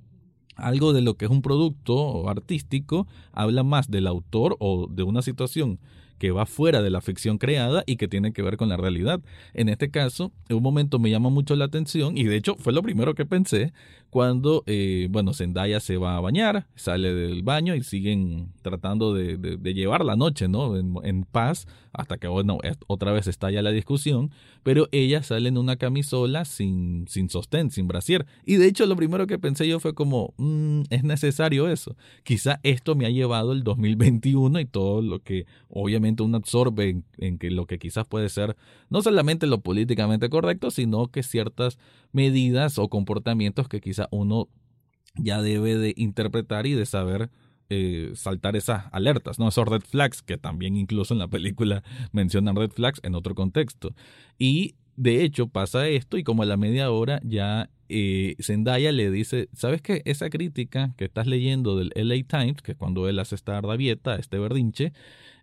algo 0.57 0.93
de 0.93 1.03
lo 1.03 1.17
que 1.17 1.25
es 1.25 1.31
un 1.31 1.41
producto 1.41 2.29
artístico 2.29 3.07
habla 3.33 3.63
más 3.63 3.91
del 3.91 4.07
autor 4.07 4.57
o 4.59 4.89
de 4.89 5.03
una 5.03 5.23
situación 5.23 5.79
que 6.23 6.31
va 6.31 6.47
fuera 6.47 6.83
de 6.83 6.91
la 6.91 7.00
ficción 7.00 7.37
creada 7.37 7.83
y 7.85 7.97
que 7.97 8.07
tiene 8.07 8.33
que 8.33 8.43
ver 8.43 8.57
con 8.57 8.69
la 8.69 8.76
realidad. 8.76 9.21
En 9.55 9.69
este 9.69 9.91
caso, 9.91 10.31
en 10.49 10.59
un 10.59 10.62
momento 10.62 11.00
me 11.00 11.11
llama 11.11 11.31
mucho 11.31 11.57
la 11.57 11.64
atención 11.64 12.17
y 12.17 12.23
de 12.23 12.37
hecho 12.37 12.55
fue 12.55 12.73
lo 12.73 12.81
primero 12.81 13.17
que 13.17 13.26
pensé 13.26 13.73
cuando, 14.12 14.62
eh, 14.67 15.09
bueno, 15.11 15.33
Zendaya 15.33 15.81
se 15.81 15.97
va 15.97 16.19
a 16.19 16.21
bañar, 16.21 16.67
sale 16.75 17.14
del 17.14 17.43
baño 17.43 17.75
y 17.75 17.83
siguen 17.83 18.52
tratando 18.61 19.14
de, 19.14 19.38
de, 19.38 19.75
llevar 19.75 20.05
la 20.05 20.17
noche, 20.17 20.49
¿no? 20.49 20.76
En, 20.76 21.25
paz, 21.25 21.67
hasta 21.95 22.19
que, 22.19 22.29
bueno, 22.29 22.59
otra 22.88 23.12
vez 23.12 23.26
estalla 23.26 23.62
la 23.62 23.71
discusión, 23.71 24.31
pero 24.62 24.87
ella 24.93 25.23
sale 25.23 25.49
en 25.49 25.57
una 25.57 25.76
camisola 25.76 26.45
sin, 26.45 27.09
sin 27.09 27.31
sostén, 27.31 27.70
sin 27.70 27.88
brasier. 27.88 28.27
Y 28.44 28.57
de 28.57 28.66
hecho 28.66 28.85
lo 28.85 28.97
primero 28.97 29.27
que 29.27 29.38
pensé 29.38 29.66
yo 29.66 29.81
fue 29.81 29.94
como, 29.94 30.35
mm, 30.37 30.83
es 30.90 31.05
necesario 31.05 31.70
eso. 31.70 31.97
Quizá 32.23 32.61
esto 32.64 32.94
me 32.94 33.07
ha 33.07 33.11
llevado 33.11 33.53
el 33.53 33.64
2021 33.64 34.61
y 34.61 34.66
todo 34.66 35.01
lo 35.01 35.20
que 35.20 35.47
obviamente 35.70 36.12
uno 36.20 36.37
absorbe 36.37 37.03
en, 37.18 37.38
que 37.38 37.51
lo 37.51 37.66
que 37.66 37.79
quizás 37.79 38.07
puede 38.07 38.29
ser 38.29 38.57
no 38.90 39.03
solamente 39.03 39.46
lo 39.46 39.61
políticamente 39.61 40.29
correcto, 40.29 40.70
sino 40.70 41.09
que 41.09 41.22
ciertas 41.22 41.79
medidas 42.12 42.79
o 42.79 42.88
comportamientos 42.88 43.68
que 43.68 43.81
quizá 43.81 44.09
uno 44.11 44.48
ya 45.16 45.40
debe 45.42 45.77
de 45.77 45.94
interpretar 45.96 46.66
y 46.66 46.72
de 46.75 46.87
saber 46.87 47.31
eh, 47.70 48.12
saltar 48.14 48.57
esas 48.57 48.85
alertas, 48.92 49.38
¿no? 49.38 49.48
Esos 49.48 49.66
red 49.66 49.83
flags 49.83 50.20
que 50.20 50.37
también 50.37 50.77
incluso 50.77 51.14
en 51.14 51.18
la 51.18 51.29
película 51.29 51.83
mencionan 52.12 52.57
red 52.57 52.70
flags 52.70 53.01
en 53.03 53.14
otro 53.14 53.35
contexto. 53.35 53.94
Y 54.38 54.75
de 54.96 55.25
hecho 55.25 55.48
pasa 55.48 55.88
esto 55.88 56.18
y 56.18 56.25
como 56.25 56.42
a 56.42 56.46
la 56.46 56.57
media 56.57 56.90
hora 56.90 57.20
ya 57.25 57.70
eh, 57.94 58.37
Zendaya 58.40 58.90
le 58.90 59.11
dice, 59.11 59.48
¿sabes 59.53 59.83
qué? 59.83 60.01
Esa 60.07 60.31
crítica 60.31 60.94
que 60.96 61.05
estás 61.05 61.27
leyendo 61.27 61.77
del 61.77 61.92
LA 61.94 62.25
Times, 62.27 62.62
que 62.62 62.75
cuando 62.75 63.07
él 63.07 63.18
hace 63.18 63.35
esta 63.35 63.61
rabieta, 63.61 64.16
este 64.16 64.38
berdinche, 64.38 64.94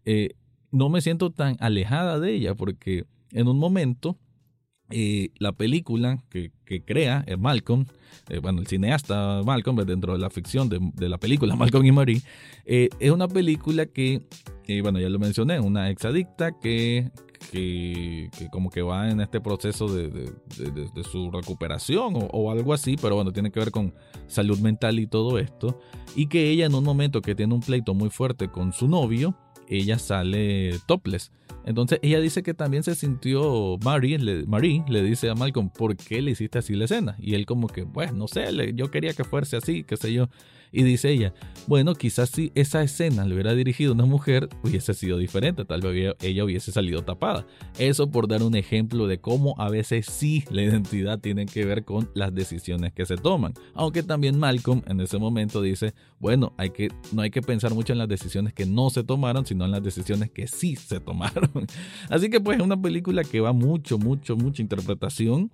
eh, 0.05 0.32
no 0.71 0.89
me 0.89 1.01
siento 1.01 1.32
tan 1.32 1.55
alejada 1.60 2.19
de 2.19 2.34
ella 2.34 2.55
porque 2.55 3.05
en 3.32 3.47
un 3.47 3.58
momento 3.58 4.17
eh, 4.91 5.29
la 5.38 5.51
película 5.51 6.17
que, 6.29 6.51
crea 6.86 7.23
eh, 7.27 7.38
Malcolm, 7.38 7.86
eh, 8.27 8.39
bueno, 8.39 8.62
el 8.62 8.67
cineasta 8.67 9.41
Malcolm, 9.45 9.75
pues, 9.75 9.88
dentro 9.88 10.13
de 10.13 10.19
la 10.19 10.29
ficción 10.32 10.67
de, 10.67 11.10
la 11.10 11.19
película 11.19 11.55
Malcolm 11.58 11.86
y 11.86 11.91
Marie, 11.91 12.21
es 12.65 13.12
una 13.12 13.27
película 13.27 13.86
que, 13.86 14.21
bueno, 14.82 14.99
ya 14.99 15.10
lo 15.10 15.19
mencioné, 15.19 15.60
una 15.60 15.89
exadicta 15.91 16.58
que, 16.60 17.12
que, 17.51 18.29
que, 18.38 18.49
como 18.49 18.71
que 18.71 18.82
va 18.82 19.12
en 19.12 19.21
este 19.21 19.41
proceso 19.41 19.88
de, 19.88 20.10
de, 20.10 21.03
su 21.03 21.29
recuperación 21.29 22.15
o, 22.15 22.25
o, 22.32 22.51
algo 22.51 22.73
así, 22.73 22.95
pero 22.99 23.15
bueno, 23.15 23.32
tiene 23.32 23.51
que 23.51 23.60
ver 23.60 23.71
con 23.71 23.93
salud 24.27 24.60
mental 24.60 24.99
y 24.99 25.05
todo 25.05 25.38
esto, 25.38 25.79
y 26.15 26.27
que 26.27 26.49
ella 26.49 26.65
en 26.65 26.73
un 26.73 26.84
momento 26.84 27.21
que 27.21 27.36
tiene 27.36 27.53
un 27.53 27.62
pleito 27.62 27.93
muy 27.93 28.10
fuerte 28.10 28.47
con 28.49 28.73
su 28.73 28.88
novio, 28.88 29.36
ella 29.69 29.97
sale 29.97 30.79
topless. 30.86 31.32
Entonces 31.69 31.99
ella 32.01 32.19
dice 32.19 32.41
que 32.41 32.55
también 32.55 32.82
se 32.82 32.95
sintió, 32.95 33.77
Marie 33.84 34.17
le, 34.17 34.43
Marie 34.47 34.84
le 34.88 35.03
dice 35.03 35.29
a 35.29 35.36
Malcolm, 35.36 35.69
¿por 35.69 35.95
qué 35.95 36.19
le 36.19 36.32
hiciste 36.32 36.58
así 36.58 36.73
la 36.73 36.86
escena? 36.86 37.15
Y 37.19 37.36
él 37.36 37.45
como 37.45 37.67
que, 37.67 37.86
pues 37.86 38.12
no 38.12 38.27
sé, 38.27 38.49
yo 38.73 38.89
quería 38.89 39.13
que 39.13 39.23
fuese 39.23 39.58
así, 39.58 39.84
qué 39.84 39.95
sé 39.95 40.12
yo. 40.12 40.29
Y 40.71 40.84
dice 40.84 41.10
ella, 41.10 41.34
bueno, 41.67 41.95
quizás 41.95 42.29
si 42.29 42.51
esa 42.55 42.84
escena 42.84 43.25
le 43.25 43.34
hubiera 43.34 43.53
dirigido 43.53 43.93
una 43.93 44.05
mujer, 44.05 44.49
hubiese 44.63 44.93
sido 44.93 45.17
diferente, 45.17 45.65
tal 45.65 45.82
vez 45.82 46.15
ella 46.21 46.43
hubiese 46.43 46.71
salido 46.71 47.03
tapada. 47.03 47.45
Eso 47.77 48.10
por 48.12 48.27
dar 48.27 48.43
un 48.43 48.55
ejemplo 48.55 49.08
de 49.08 49.19
cómo 49.19 49.55
a 49.58 49.69
veces 49.69 50.05
sí 50.05 50.43
la 50.51 50.62
identidad 50.62 51.19
tiene 51.19 51.45
que 51.45 51.65
ver 51.65 51.86
con 51.86 52.10
las 52.13 52.34
decisiones 52.34 52.93
que 52.93 53.05
se 53.05 53.17
toman. 53.17 53.53
Aunque 53.73 54.03
también 54.03 54.38
Malcolm 54.38 54.84
en 54.88 55.01
ese 55.01 55.17
momento 55.17 55.62
dice, 55.62 55.93
bueno, 56.19 56.53
hay 56.58 56.69
que, 56.69 56.89
no 57.12 57.21
hay 57.23 57.32
que 57.32 57.41
pensar 57.41 57.73
mucho 57.73 57.93
en 57.93 57.99
las 57.99 58.10
decisiones 58.10 58.53
que 58.53 58.65
no 58.65 58.89
se 58.89 59.03
tomaron, 59.03 59.45
sino 59.45 59.65
en 59.65 59.71
las 59.71 59.84
decisiones 59.84 60.29
que 60.29 60.47
sí 60.47 60.75
se 60.75 60.99
tomaron. 60.99 61.59
Así 62.10 62.30
que 62.30 62.39
pues 62.39 62.58
es 62.58 62.63
una 62.63 62.82
película 62.82 63.24
que 63.24 63.39
va 63.39 63.54
mucho, 63.54 63.98
mucho, 63.98 64.36
mucha 64.36 64.62
interpretación 64.62 65.52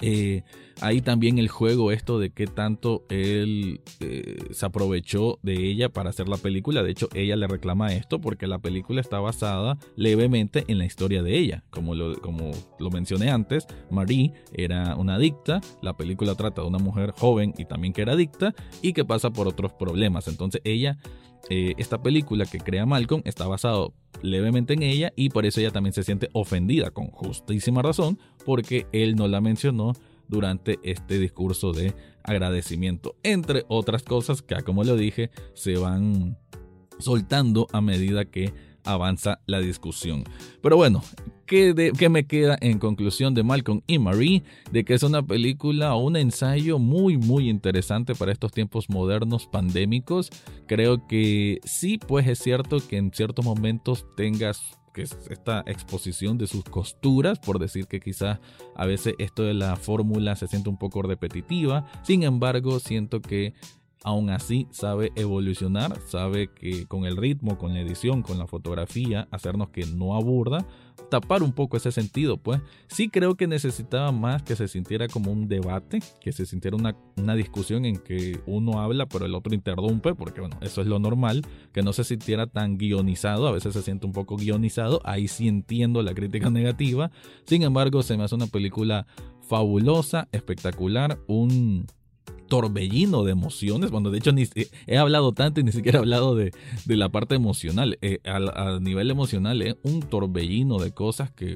eh, 0.00 0.42
hay 0.80 1.02
también 1.02 1.38
el 1.38 1.48
juego 1.48 1.92
esto 1.92 2.18
de 2.18 2.30
qué 2.30 2.46
tanto 2.46 3.04
él 3.10 3.82
eh, 4.00 4.38
se 4.52 4.64
aprovechó 4.64 5.38
de 5.42 5.68
ella 5.68 5.90
para 5.90 6.10
hacer 6.10 6.28
la 6.28 6.38
película. 6.38 6.82
De 6.82 6.90
hecho, 6.90 7.08
ella 7.14 7.36
le 7.36 7.46
reclama 7.46 7.92
esto 7.92 8.20
porque 8.20 8.46
la 8.46 8.58
película 8.58 9.00
está 9.00 9.20
basada 9.20 9.78
levemente 9.96 10.64
en 10.68 10.78
la 10.78 10.86
historia 10.86 11.22
de 11.22 11.36
ella. 11.36 11.64
Como 11.70 11.94
lo, 11.94 12.90
mencioné 12.90 13.30
antes, 13.30 13.66
Marie 13.90 14.32
era 14.54 14.96
una 14.96 15.16
adicta. 15.16 15.60
La 15.82 15.96
película 15.96 16.34
trata 16.34 16.62
de 16.62 16.68
una 16.68 16.78
mujer 16.78 17.12
joven 17.16 17.52
y 17.58 17.66
también 17.66 17.92
que 17.92 18.02
era 18.02 18.12
adicta 18.12 18.54
y 18.80 18.94
que 18.94 19.04
pasa 19.04 19.30
por 19.30 19.48
otros 19.48 19.72
problemas. 19.74 20.28
Entonces 20.28 20.62
ella 20.64 20.98
eh, 21.48 21.74
esta 21.78 22.02
película 22.02 22.44
que 22.44 22.58
crea 22.58 22.86
Malcolm 22.86 23.22
está 23.24 23.46
basado 23.46 23.94
levemente 24.22 24.74
en 24.74 24.82
ella 24.82 25.12
y 25.16 25.30
por 25.30 25.46
eso 25.46 25.60
ella 25.60 25.70
también 25.70 25.94
se 25.94 26.02
siente 26.02 26.28
ofendida 26.32 26.90
con 26.90 27.06
justísima 27.06 27.80
razón 27.80 28.18
porque 28.44 28.86
él 28.92 29.16
no 29.16 29.28
la 29.28 29.40
mencionó 29.40 29.92
durante 30.28 30.78
este 30.82 31.18
discurso 31.18 31.72
de 31.72 31.94
agradecimiento, 32.22 33.16
entre 33.22 33.64
otras 33.68 34.02
cosas 34.02 34.42
que, 34.42 34.54
como 34.62 34.84
lo 34.84 34.96
dije, 34.96 35.30
se 35.54 35.76
van 35.76 36.38
soltando 36.98 37.66
a 37.72 37.80
medida 37.80 38.24
que 38.24 38.52
avanza 38.84 39.40
la 39.46 39.60
discusión. 39.60 40.24
Pero 40.62 40.76
bueno, 40.76 41.02
¿Qué, 41.50 41.92
¿Qué, 41.98 42.08
me 42.08 42.28
queda 42.28 42.56
en 42.60 42.78
conclusión 42.78 43.34
de 43.34 43.42
Malcolm 43.42 43.82
y 43.88 43.98
Marie? 43.98 44.44
De 44.70 44.84
que 44.84 44.94
es 44.94 45.02
una 45.02 45.20
película 45.20 45.96
o 45.96 46.06
un 46.06 46.14
ensayo 46.14 46.78
muy, 46.78 47.16
muy 47.16 47.50
interesante 47.50 48.14
para 48.14 48.30
estos 48.30 48.52
tiempos 48.52 48.88
modernos 48.88 49.48
pandémicos. 49.48 50.30
Creo 50.68 51.08
que 51.08 51.58
sí, 51.64 51.98
pues 51.98 52.28
es 52.28 52.38
cierto 52.38 52.78
que 52.86 52.98
en 52.98 53.10
ciertos 53.12 53.44
momentos 53.44 54.06
tengas 54.16 54.78
que 54.92 55.02
esta 55.02 55.62
exposición 55.66 56.38
de 56.38 56.46
sus 56.46 56.64
costuras, 56.64 57.38
por 57.38 57.58
decir 57.58 57.86
que 57.86 58.00
quizás 58.00 58.38
a 58.74 58.86
veces 58.86 59.14
esto 59.18 59.42
de 59.42 59.54
la 59.54 59.76
fórmula 59.76 60.36
se 60.36 60.48
siente 60.48 60.68
un 60.68 60.78
poco 60.78 61.02
repetitiva. 61.02 61.86
Sin 62.02 62.22
embargo, 62.22 62.80
siento 62.80 63.20
que 63.20 63.54
aún 64.02 64.30
así 64.30 64.66
sabe 64.70 65.12
evolucionar, 65.14 66.00
sabe 66.06 66.48
que 66.48 66.86
con 66.86 67.04
el 67.04 67.16
ritmo, 67.16 67.58
con 67.58 67.74
la 67.74 67.80
edición, 67.80 68.22
con 68.22 68.38
la 68.38 68.46
fotografía, 68.46 69.28
hacernos 69.30 69.70
que 69.70 69.84
no 69.84 70.14
aburda, 70.14 70.66
tapar 71.10 71.42
un 71.42 71.52
poco 71.52 71.76
ese 71.76 71.92
sentido, 71.92 72.38
pues. 72.38 72.60
Sí 72.88 73.08
creo 73.08 73.34
que 73.34 73.46
necesitaba 73.46 74.12
más 74.12 74.42
que 74.42 74.56
se 74.56 74.68
sintiera 74.68 75.08
como 75.08 75.32
un 75.32 75.48
debate, 75.48 76.00
que 76.20 76.32
se 76.32 76.46
sintiera 76.46 76.76
una, 76.76 76.96
una 77.16 77.34
discusión 77.34 77.84
en 77.84 77.98
que 77.98 78.40
uno 78.46 78.80
habla 78.80 79.06
pero 79.06 79.26
el 79.26 79.34
otro 79.34 79.54
interrumpe, 79.54 80.14
porque 80.14 80.40
bueno, 80.40 80.56
eso 80.60 80.80
es 80.80 80.86
lo 80.86 80.98
normal, 80.98 81.42
que 81.72 81.82
no 81.82 81.92
se 81.92 82.04
sintiera 82.04 82.46
tan 82.46 82.78
guionizado, 82.78 83.46
a 83.46 83.52
veces 83.52 83.74
se 83.74 83.82
siente 83.82 84.06
un 84.06 84.12
poco 84.12 84.36
guionizado, 84.36 85.00
ahí 85.04 85.28
sí 85.28 85.48
entiendo 85.48 86.02
la 86.02 86.14
crítica 86.14 86.48
negativa, 86.50 87.10
sin 87.44 87.62
embargo 87.62 88.02
se 88.02 88.16
me 88.16 88.24
hace 88.24 88.34
una 88.34 88.46
película 88.46 89.06
fabulosa, 89.42 90.28
espectacular, 90.32 91.18
un 91.26 91.86
torbellino 92.50 93.24
de 93.24 93.32
emociones. 93.32 93.90
Bueno, 93.90 94.10
de 94.10 94.18
hecho, 94.18 94.32
ni, 94.32 94.46
he 94.86 94.98
hablado 94.98 95.32
tanto 95.32 95.60
y 95.60 95.64
ni 95.64 95.72
siquiera 95.72 95.98
he 95.98 96.02
hablado 96.02 96.34
de, 96.34 96.52
la 96.86 97.08
parte 97.08 97.34
emocional. 97.34 97.96
Eh, 98.02 98.18
a, 98.24 98.78
nivel 98.78 99.10
emocional, 99.10 99.62
es 99.62 99.76
un 99.82 100.02
torbellino 100.02 100.78
de 100.78 100.92
cosas 100.92 101.30
que 101.30 101.54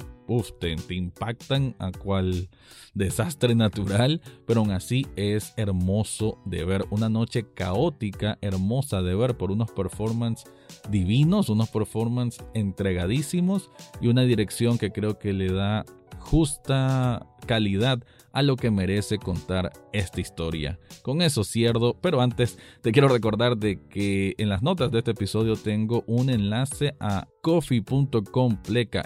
te, 0.58 0.76
te, 0.76 0.94
impactan 0.94 1.76
a 1.78 1.92
cual 1.92 2.48
desastre 2.94 3.54
natural, 3.54 4.22
pero 4.46 4.60
aún 4.60 4.70
así 4.70 5.06
es 5.16 5.52
hermoso 5.58 6.38
de 6.46 6.64
ver. 6.64 6.86
Una 6.90 7.10
noche 7.10 7.44
caótica, 7.52 8.38
hermosa 8.40 9.02
de 9.02 9.14
ver 9.14 9.36
por 9.36 9.50
unos 9.50 9.70
performances 9.72 10.50
divinos, 10.88 11.50
unos 11.50 11.68
performances 11.68 12.42
entregadísimos 12.54 13.70
y 14.00 14.06
una 14.06 14.22
dirección 14.22 14.78
que 14.78 14.92
creo 14.92 15.18
que 15.18 15.34
le 15.34 15.52
da 15.52 15.84
justa 16.20 17.26
calidad 17.46 18.02
a 18.34 18.42
lo 18.42 18.56
que 18.56 18.70
merece 18.70 19.18
contar 19.18 19.72
esta 19.92 20.20
historia. 20.20 20.78
Con 21.02 21.22
eso 21.22 21.44
cierro, 21.44 21.96
pero 22.00 22.20
antes 22.20 22.58
te 22.82 22.92
quiero 22.92 23.08
recordar 23.08 23.56
de 23.56 23.80
que 23.88 24.34
en 24.38 24.48
las 24.48 24.62
notas 24.62 24.90
de 24.90 24.98
este 24.98 25.12
episodio 25.12 25.56
tengo 25.56 26.04
un 26.06 26.28
enlace 26.28 26.94
a 27.00 27.28
coffee.com 27.40 28.58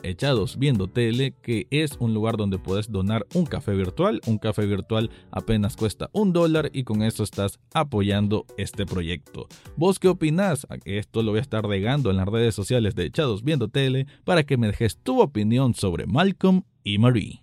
echados 0.02 0.58
viendo 0.58 0.88
tele, 0.88 1.34
que 1.42 1.66
es 1.70 1.96
un 1.98 2.14
lugar 2.14 2.36
donde 2.36 2.58
puedes 2.58 2.90
donar 2.90 3.26
un 3.34 3.44
café 3.44 3.72
virtual. 3.74 4.20
Un 4.26 4.38
café 4.38 4.64
virtual 4.64 5.10
apenas 5.30 5.76
cuesta 5.76 6.08
un 6.12 6.32
dólar 6.32 6.70
y 6.72 6.84
con 6.84 7.02
eso 7.02 7.22
estás 7.22 7.60
apoyando 7.74 8.46
este 8.56 8.86
proyecto. 8.86 9.46
¿Vos 9.76 9.98
qué 9.98 10.08
opinás? 10.08 10.66
Esto 10.84 11.22
lo 11.22 11.32
voy 11.32 11.38
a 11.38 11.42
estar 11.42 11.66
regando 11.66 12.10
en 12.10 12.16
las 12.16 12.28
redes 12.28 12.54
sociales 12.54 12.94
de 12.94 13.06
Echados 13.06 13.44
Viendo 13.44 13.68
Tele 13.68 14.06
para 14.24 14.44
que 14.44 14.56
me 14.56 14.68
dejes 14.68 14.98
tu 14.98 15.20
opinión 15.20 15.74
sobre 15.74 16.06
Malcolm 16.06 16.62
y 16.84 16.98
Marie. 16.98 17.42